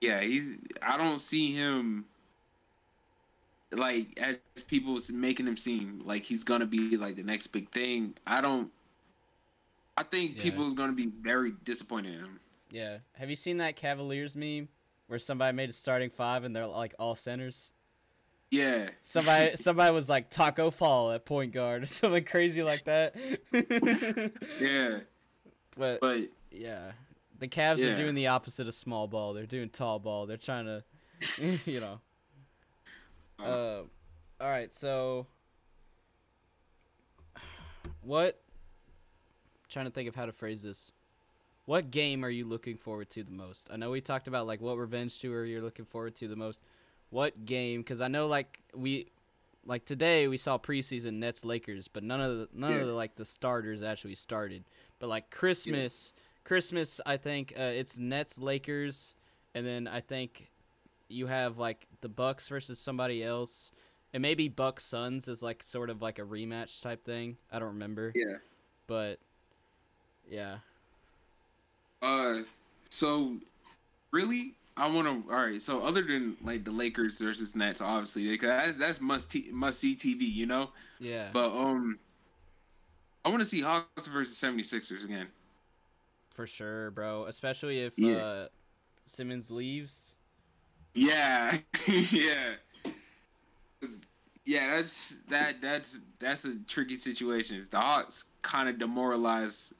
[0.00, 0.54] yeah, he's.
[0.80, 2.04] I don't see him.
[3.72, 7.70] Like as people s- making him seem like he's gonna be like the next big
[7.70, 8.14] thing.
[8.26, 8.70] I don't.
[9.96, 10.42] I think Yeah.
[10.42, 12.40] people's gonna be very disappointed in him.
[12.70, 12.98] Yeah.
[13.14, 14.68] Have you seen that Cavaliers meme
[15.06, 17.72] where somebody made a starting five and they're like all centers?
[18.50, 18.90] Yeah.
[19.02, 23.14] Somebody somebody was like Tacko Fall at point guard or something crazy like that.
[24.60, 25.00] Yeah,
[25.76, 26.92] But but yeah,
[27.38, 27.90] the Cavs Yeah.
[27.92, 29.32] are doing the opposite of small ball.
[29.32, 30.26] They're doing tall ball.
[30.26, 30.82] They're trying to,
[31.64, 32.00] you know.
[33.44, 33.82] Uh,
[34.40, 34.72] all right.
[34.72, 35.26] So,
[38.02, 38.40] what?
[39.56, 40.92] I'm trying to think of how to phrase this.
[41.66, 43.68] What game are you looking forward to the most?
[43.72, 46.60] I know we talked about like what revenge tour you're looking forward to the most.
[47.10, 47.80] What game?
[47.80, 49.08] Because I know like we,
[49.64, 52.80] like today we saw preseason Nets Lakers, but none of the none Yeah.
[52.80, 54.64] of the like the starters actually started.
[54.98, 56.12] But like Christmas,
[56.44, 59.14] Christmas, I think uh, it's Nets Lakers,
[59.54, 60.49] and then I think
[61.10, 63.70] you have like the Bucks versus somebody else,
[64.12, 67.36] and maybe Bucks Suns is like sort of like a rematch type thing.
[67.52, 68.36] I don't remember, yeah.
[68.86, 69.18] but
[70.30, 70.58] yeah,
[72.02, 72.40] Uh,
[72.88, 73.36] so
[74.12, 75.32] really, I want to.
[75.32, 75.60] All right.
[75.60, 79.78] So other than like the Lakers versus Nets, obviously, because that's, that's must t- must
[79.80, 80.70] see TV, you know.
[80.98, 81.98] yeah, But um,
[83.24, 85.26] I want to see Hawks versus 76ers again.
[86.30, 87.24] for sure, bro.
[87.26, 88.16] Especially if Yeah.
[88.16, 88.48] uh,
[89.06, 90.14] Simmons leaves.
[90.94, 91.56] Yeah,
[91.88, 92.54] yeah,
[94.44, 97.64] Yeah, that's that that's that's a tricky situation.
[97.70, 99.72] The Hawks kind of demoralize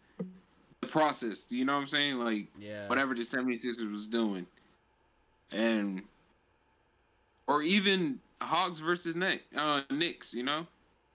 [0.80, 1.46] the process.
[1.50, 2.18] You know what I'm saying?
[2.18, 4.46] Like Yeah, whatever the 76ers was doing.
[5.52, 6.02] And
[7.46, 10.66] or even Hawks versus Nick, uh, Knicks, you know?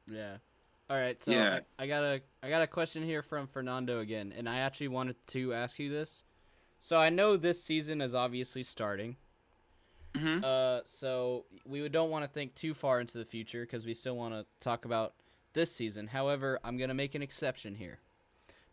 [0.08, 0.38] Yeah.
[0.90, 1.62] All right, so Yeah.
[1.80, 4.90] I, I got a I got a question here from Fernando again, and I actually
[4.90, 6.24] wanted to ask you this.
[6.78, 9.16] So I know this season is obviously starting.
[10.16, 10.44] Mhm.
[10.44, 14.16] Uh, so we don't want to think too far into the future because we still
[14.16, 15.16] want to talk about
[15.54, 16.08] this season.
[16.08, 18.00] However, I'm gonna make an exception here,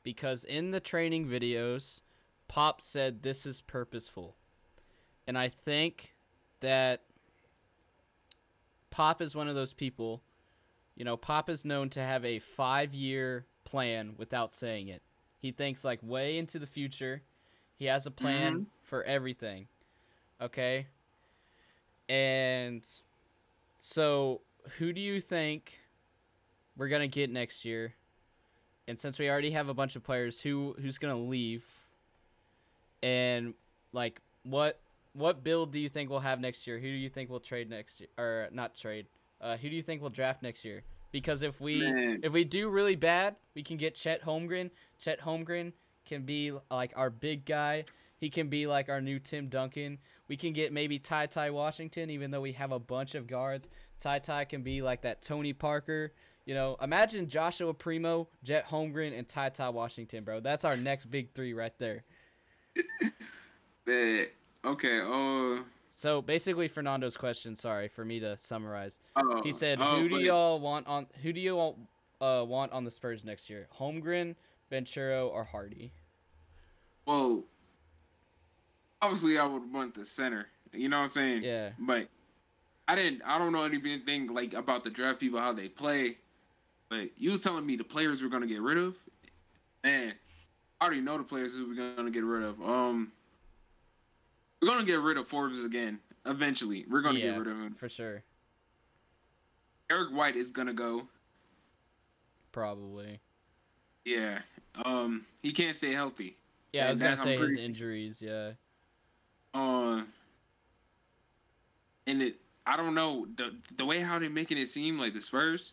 [0.03, 2.01] because in the training videos,
[2.49, 4.37] Pop said this is purposeful,
[5.27, 6.15] and I think
[6.61, 7.05] that
[8.91, 10.23] Pop is one of those people.
[10.97, 15.03] You know, Pop is known to have a five year plan without saying it.
[15.39, 17.23] He thinks like way into the future.
[17.77, 18.67] He has a plan Mhm.
[18.83, 19.69] for everything.
[20.41, 20.87] Okay?
[22.13, 22.87] And
[23.79, 24.43] so,
[24.77, 25.79] who do you think
[26.77, 27.95] we're going to get next year?
[28.87, 31.65] And since we already have a bunch of players, who who's going to leave?
[33.03, 33.55] And
[33.95, 34.79] like what
[35.15, 36.79] what build do you think we'll have next year?
[36.79, 39.07] Who do you think we'll trade next year or not trade?
[39.41, 40.83] Uh, who do you think we'll draft next year?
[41.13, 42.21] Because if we Man.
[42.23, 44.69] if we do really bad, we can get Chet Holmgren.
[44.99, 45.73] Chet Holmgren
[46.05, 47.85] can be like our big guy.
[48.19, 49.99] He can be like our new Tim Duncan.
[50.33, 53.69] We can get maybe Ty Ty Washington, even though we have a bunch of guards.
[54.01, 56.15] Ty Ty can be like that Tony Parker.
[56.47, 60.41] You know, imagine Joshua Primo, Chet Holmgren, and Ty Ty Washington, bro.
[60.41, 62.05] That's our next big three right there.
[64.65, 65.01] Okay.
[65.03, 65.65] Uh.
[65.91, 67.55] So basically, Fernando's question.
[67.55, 69.01] Sorry for me to summarize.
[69.17, 71.09] Oh, He said, oh, "Who do y'all want on?
[71.23, 71.79] Who do you all
[72.23, 73.69] uh, want on the Spurs next year?
[73.79, 74.35] Holmgren,
[74.71, 75.93] Banchero, or Hardy?"
[77.05, 77.45] Well,
[79.03, 80.47] obviously, I would want the center.
[80.73, 81.43] You know what I'm saying?
[81.43, 81.71] Yeah.
[81.79, 82.09] But
[82.89, 83.23] I didn't.
[83.27, 86.17] I don't know anything like about the draft people how they play.
[86.89, 88.97] But you was telling me the players we're gonna get rid of.
[89.85, 90.15] Man,
[90.81, 92.63] I already know the players who we're gonna get rid of.
[92.63, 93.13] Um,
[94.61, 95.99] we're gonna get rid of Forbes again.
[96.25, 97.75] Eventually, we're gonna yeah, get rid of him.
[97.75, 98.23] for sure.
[99.89, 101.09] Derrick White is gonna go.
[102.53, 103.21] Probably.
[104.05, 104.41] Yeah.
[104.85, 106.37] Um, he can't stay healthy.
[106.73, 108.23] Yeah, I was gonna say his injuries.
[108.23, 108.53] Yeah.
[109.55, 110.03] Uh,
[112.07, 112.37] and it,
[112.67, 115.73] I don't know the the way how they're making it seem like the Spurs.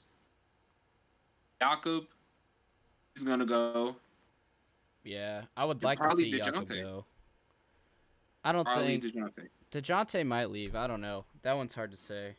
[1.62, 2.06] Jakob
[3.16, 3.96] is gonna go.
[5.04, 7.06] Yeah, I would And like to see Jakob go.
[8.44, 9.48] I don't Probably think Dejounte.
[9.72, 10.76] Dejounte might leave.
[10.76, 11.26] I don't know.
[11.42, 12.36] That one's hard to say.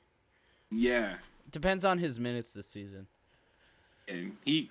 [0.71, 1.17] Yeah,
[1.51, 3.07] Depends on his minutes this season.
[4.09, 4.71] and he,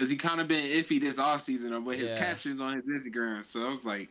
[0.00, 2.18] cause he kind of been iffy this off season with his Yeah.
[2.18, 3.44] captions on his Instagram.
[3.44, 4.08] So I was like,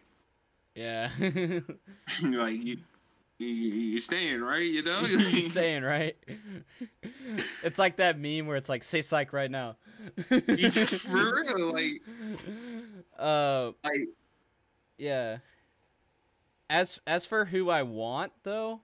[0.75, 1.09] Yeah.
[1.19, 2.77] like you,
[3.37, 5.01] you, you're staying right, you know?
[5.05, 6.15] You're staying right.
[7.63, 9.75] It's like that meme where it's like, "Say psych right now."
[10.29, 10.41] For
[11.07, 12.01] real, like,
[13.17, 14.07] Uh, like
[14.97, 15.37] yeah.
[16.69, 18.81] As as for who I want though,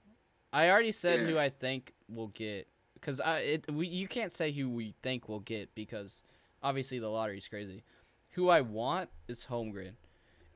[0.54, 1.26] I already said Yeah.
[1.28, 5.30] who I think we'll get because I it we you can't say who we think
[5.30, 6.24] we'll get because
[6.62, 7.84] obviously the lottery's crazy.
[8.32, 9.94] Who I want is Holmgren,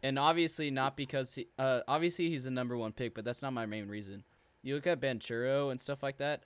[0.03, 3.53] and obviously not because he uh obviously he's the number one pick, but that's not
[3.53, 4.23] my main reason.
[4.61, 6.43] You look at Banchero and stuff like that.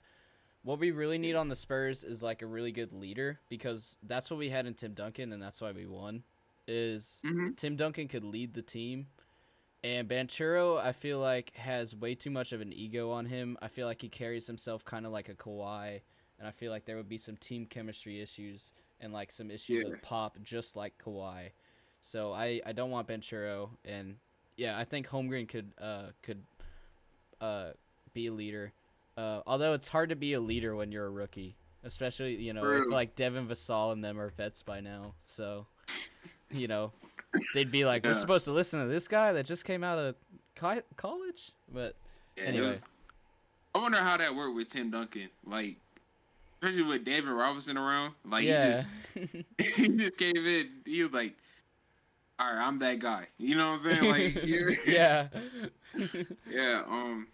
[0.62, 4.30] What we really need on the Spurs is like a really good leader because that's
[4.30, 6.22] what we had in Tim Duncan and that's why we won.
[6.66, 7.56] Is Mhm.
[7.56, 9.06] Tim Duncan could lead the team.
[9.84, 13.56] And Banchero, I feel like, has way too much of an ego on him.
[13.62, 16.00] I feel like he carries himself kind of like a Kawhi,
[16.40, 19.84] and I feel like there would be some team chemistry issues and like some issues
[19.84, 19.88] Yeah.
[19.90, 21.52] with Pop, just like Kawhi.
[22.00, 24.16] So I, I don't want Banchero, and
[24.56, 26.42] yeah, I think Holmgren could uh could
[27.40, 27.70] uh
[28.14, 28.72] be a leader.
[29.16, 32.64] Uh, although it's hard to be a leader when you're a rookie, especially you know
[32.70, 35.14] if like Devin Vassell and them are vets by now.
[35.24, 35.66] So,
[36.52, 36.92] you know,
[37.52, 40.14] they'd be like, "We're supposed to listen to this guy that just came out of
[40.54, 41.96] co- college." But
[42.36, 42.66] Yeah, Anyway.
[42.68, 42.80] was-
[43.74, 45.28] I wonder how that worked with Tim Duncan.
[45.44, 45.76] Like,
[46.54, 48.14] especially with David Robinson around.
[48.24, 48.82] Like, yeah,
[49.14, 50.68] he just he just came in.
[50.86, 51.34] He was like,
[52.38, 54.10] "All right, I'm that guy." You know what I'm saying?
[54.10, 54.44] Like,
[54.86, 55.28] yeah,
[56.50, 56.82] yeah.
[56.86, 57.26] Um,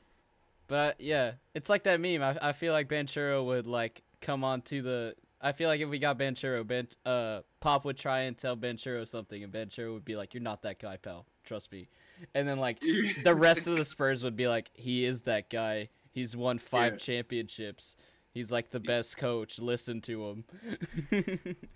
[0.66, 2.22] But yeah, it's like that meme.
[2.22, 5.14] I, I feel like Banchero would like come on to the.
[5.40, 9.06] I feel like if we got Banchero, Ben uh Pop would try and tell Banchero
[9.06, 11.26] something, and Banchero would be like, "You're not that guy, pal.
[11.44, 11.88] Trust me."
[12.34, 12.80] And then like
[13.24, 15.88] the rest of the Spurs would be like, "He is that guy.
[16.12, 16.98] He's won five Yeah.
[16.98, 17.96] championships.
[18.32, 19.58] He's like the best coach.
[19.58, 20.44] Listen to him."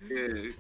[0.09, 0.53] yeah,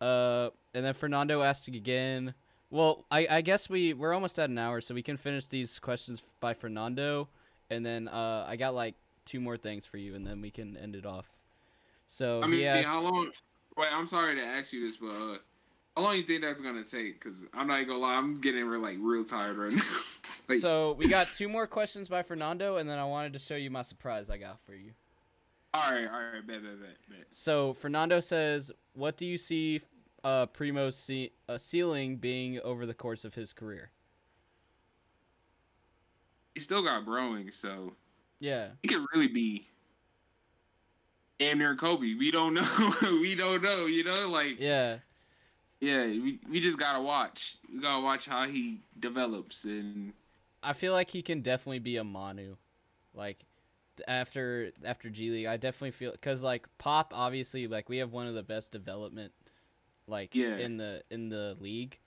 [0.00, 2.34] Uh, and then Fernando asked again.
[2.70, 5.78] Well, I, I guess we we're almost at an hour, so we can finish these
[5.78, 7.28] questions by Fernando,
[7.68, 8.94] and then uh, I got like
[9.24, 11.26] two more things for you, and then we can end it off.
[12.06, 13.30] So I mean, asked, how long?
[13.76, 15.38] Wait, I'm sorry to ask you this, but uh,
[15.96, 17.22] how long do you think that's gonna take?
[17.22, 19.82] Cause I'm not gonna lie, I'm getting real, like real tired right now.
[20.48, 23.56] like, so we got two more questions by Fernando, and then I wanted to show
[23.56, 24.92] you my surprise I got for you.
[25.74, 27.26] all right, all right, bet, bet, bet, bet.
[27.32, 29.80] So Fernando says, "What do you see
[30.24, 33.90] uh, Primo's ce- uh, ceiling being over the course of his career?"
[36.54, 37.94] He still got growing, so
[38.40, 39.66] Yeah, he could really be
[41.38, 42.14] damn near Kobe.
[42.14, 42.54] We don't
[43.02, 43.20] know.
[43.20, 43.86] we don't know.
[43.86, 44.98] You know, like yeah.
[45.80, 47.56] yeah, we, we just gotta watch.
[47.72, 50.12] We gotta watch how he develops and
[50.62, 52.56] I feel like he can definitely be a Manu,
[53.14, 53.44] like
[54.06, 55.46] after after G League.
[55.46, 59.32] I definitely feel because like Pop, obviously, like we have one of the best development,
[60.10, 60.56] like Yeah.
[60.58, 61.98] in the in the league.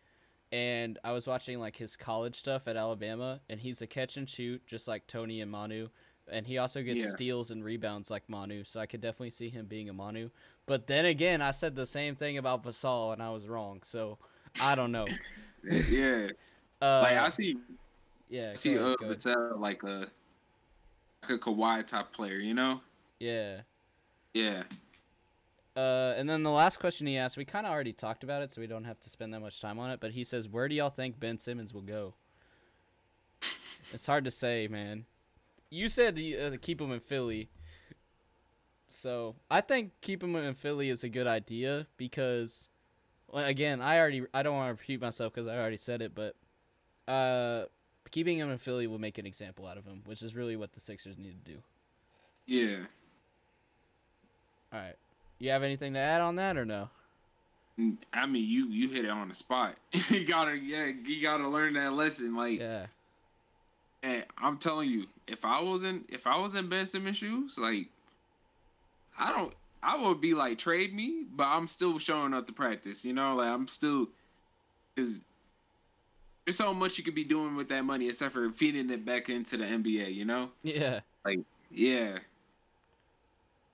[0.52, 4.30] And I was watching like his college stuff at Alabama, and he's a catch and
[4.30, 5.88] shoot just like Tony and Manu,
[6.32, 7.10] and he also gets Yeah.
[7.10, 8.64] steals and rebounds like Manu.
[8.64, 10.30] So I could definitely see him being a Manu.
[10.68, 13.82] But then again, I said the same thing about Vassell, and I was wrong.
[13.84, 14.20] So
[14.62, 15.08] I don't know.
[15.64, 16.28] yeah,
[16.82, 17.58] Uh, like I see
[18.30, 18.96] yeah, I see uh.
[19.02, 20.08] Vassell like a
[21.24, 22.38] like a Kawhi type player.
[22.38, 22.82] You know?
[23.20, 23.62] yeah.
[24.36, 24.64] Yeah.
[25.76, 28.52] Uh, and then the last question he asked, we kind of already talked about it,
[28.52, 30.00] so we don't have to spend that much time on it.
[30.00, 32.14] But he says, "Where do y'all think Ben Simmons will go?"
[33.92, 35.06] it's hard to say, man.
[35.70, 37.50] You said uh, to keep him in Philly,
[38.88, 42.70] so I think keep him in Philly is a good idea because
[43.28, 46.14] well, again, I already I don't want to repeat myself because I already said it,
[46.14, 46.36] but
[47.12, 47.66] uh,
[48.12, 50.74] keeping him in Philly will make an example out of him, which is really what
[50.74, 51.58] the Sixers need to do.
[52.46, 52.86] Yeah.
[54.72, 54.96] All right,
[55.44, 56.90] you have anything to add on that or no?
[57.80, 59.76] Mm, I mean, you you hit it on the spot.
[60.10, 62.36] you gotta yeah, you gotta learn that lesson.
[62.36, 62.86] Like, Yeah,
[64.04, 67.88] and I'm telling you, if I wasn't if I was in Ben Simmons' shoes, like,
[69.18, 73.04] I don't, I would be like trade me, but I'm still showing up to practice.
[73.04, 74.08] You know, like I'm still,
[74.96, 75.22] cause
[76.46, 79.30] there's so much you could be doing with that money except for feeding it back
[79.30, 80.14] into the NBA.
[80.14, 81.00] You know, yeah.
[81.26, 81.40] Like
[81.72, 82.20] yeah.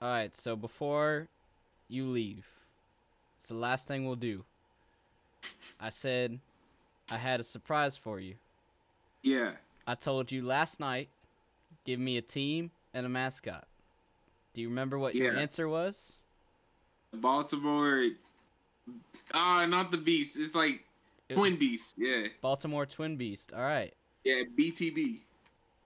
[0.01, 1.28] All right, so before
[1.89, 2.47] you leave,
[3.37, 4.45] it's the last thing we'll do.
[5.79, 6.39] I said
[7.09, 8.35] I had a surprise for you.
[9.23, 9.51] Yeah.
[9.87, 11.09] I told you last night,
[11.85, 13.67] give me a team and a mascot.
[14.53, 16.19] Do you remember what your answer was?
[17.13, 18.09] Baltimore.
[19.33, 20.37] Ah, not the Beast.
[20.37, 20.83] It's like
[21.27, 21.95] It Twin Beast.
[21.97, 22.27] Yeah.
[22.41, 23.53] Baltimore Twin Beast.
[23.53, 23.93] All right.
[24.23, 25.19] Yeah, BTB.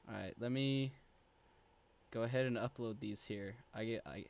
[0.10, 0.91] All right, let me
[2.12, 3.56] go ahead and upload these here.
[3.74, 4.26] I get I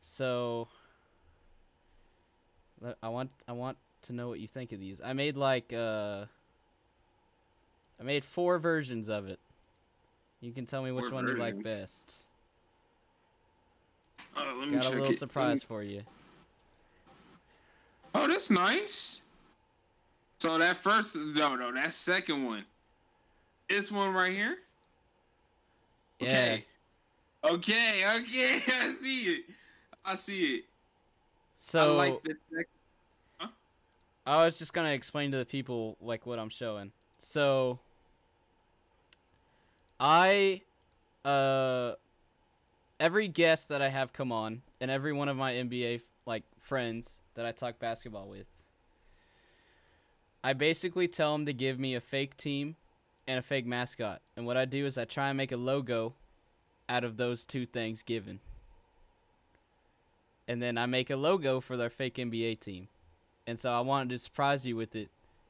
[0.00, 0.68] so
[3.02, 5.00] I want I want to know what you think of these.
[5.04, 6.24] I made like uh
[8.00, 9.38] I made four versions of it.
[10.40, 12.16] You can tell me which Four one you like best.
[14.36, 15.18] Oh, let me Got a little it.
[15.18, 16.02] surprise for you.
[18.14, 19.20] Oh, that's nice.
[20.38, 22.64] So that first, no, no, that second one.
[23.68, 24.58] This one right here.
[26.22, 26.64] Okay.
[27.44, 29.44] Okay, okay, I see it.
[30.04, 30.64] I see it.
[31.60, 33.52] So like the second.
[34.24, 36.92] I was just gonna explain to the people like what I'm showing.
[37.18, 37.80] So
[39.98, 40.62] I
[41.24, 41.94] uh
[43.00, 47.18] every guest that I have come on and every one of my NBA like friends
[47.34, 48.46] that I talk basketball with
[50.44, 52.76] I basically tell them to give me a fake team
[53.26, 54.22] and a fake mascot.
[54.36, 56.14] And what I do is I try and make a logo
[56.88, 58.38] out of those two things given.
[60.48, 62.88] And then I make a logo for their fake NBA team
[63.48, 65.08] and so I wanted to surprise you with it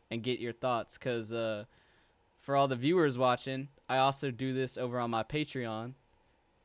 [0.08, 1.64] and get your thoughts because uh,
[2.38, 5.94] for all the viewers watching, I also do this over on my Patreon.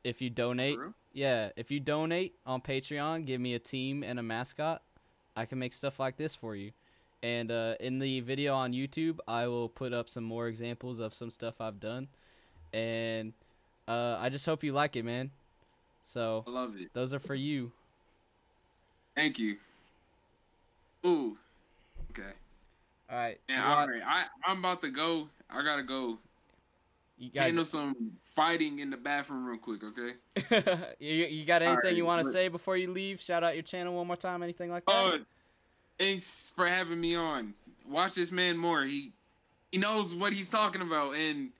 [0.04, 0.78] If you donate,
[1.12, 4.82] yeah, if you donate on Patreon, give me a team and a mascot,
[5.34, 6.70] I can make stuff like this for you.
[7.24, 11.12] And uh, in the video on YouTube, I will put up some more examples of
[11.14, 12.06] some stuff I've done.
[12.72, 13.32] And
[13.88, 15.32] uh, I just hope you like it, man.
[16.04, 16.94] So I love it.
[16.94, 17.72] those are for you.
[19.16, 19.56] Thank you.
[21.06, 21.36] Ooh.
[22.10, 22.30] Okay.
[23.10, 23.38] All right.
[23.48, 25.28] And you all want- right, I I'm about to go.
[25.50, 26.18] I gotta go
[27.18, 29.82] you got handle some fighting in the bathroom real quick.
[29.84, 30.94] Okay.
[30.98, 33.20] you, you got anything Alright, you want to say before you leave?
[33.20, 34.42] Shout out your channel one more time.
[34.42, 34.92] Anything like that?
[34.92, 35.18] Oh,
[35.98, 37.54] thanks for having me on.
[37.88, 38.82] Watch this man more.
[38.82, 39.12] He
[39.70, 41.14] he knows what he's talking about.
[41.14, 41.50] And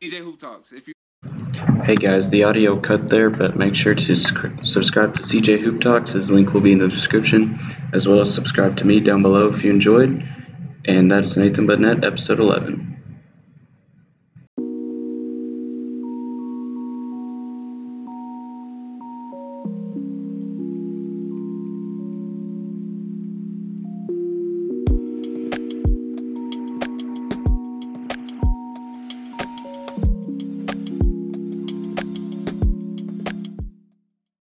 [0.00, 0.72] CJ Hoop Talks.
[0.72, 0.94] If you
[1.82, 6.12] Hey guys, the audio cut there, but make sure to subscribe to CJ Hoop Talks.
[6.12, 7.58] His link will be in the description,
[7.94, 10.22] as well as subscribe to me down below if you enjoyed.
[10.84, 12.89] And that is Nathan But Net, episode 11.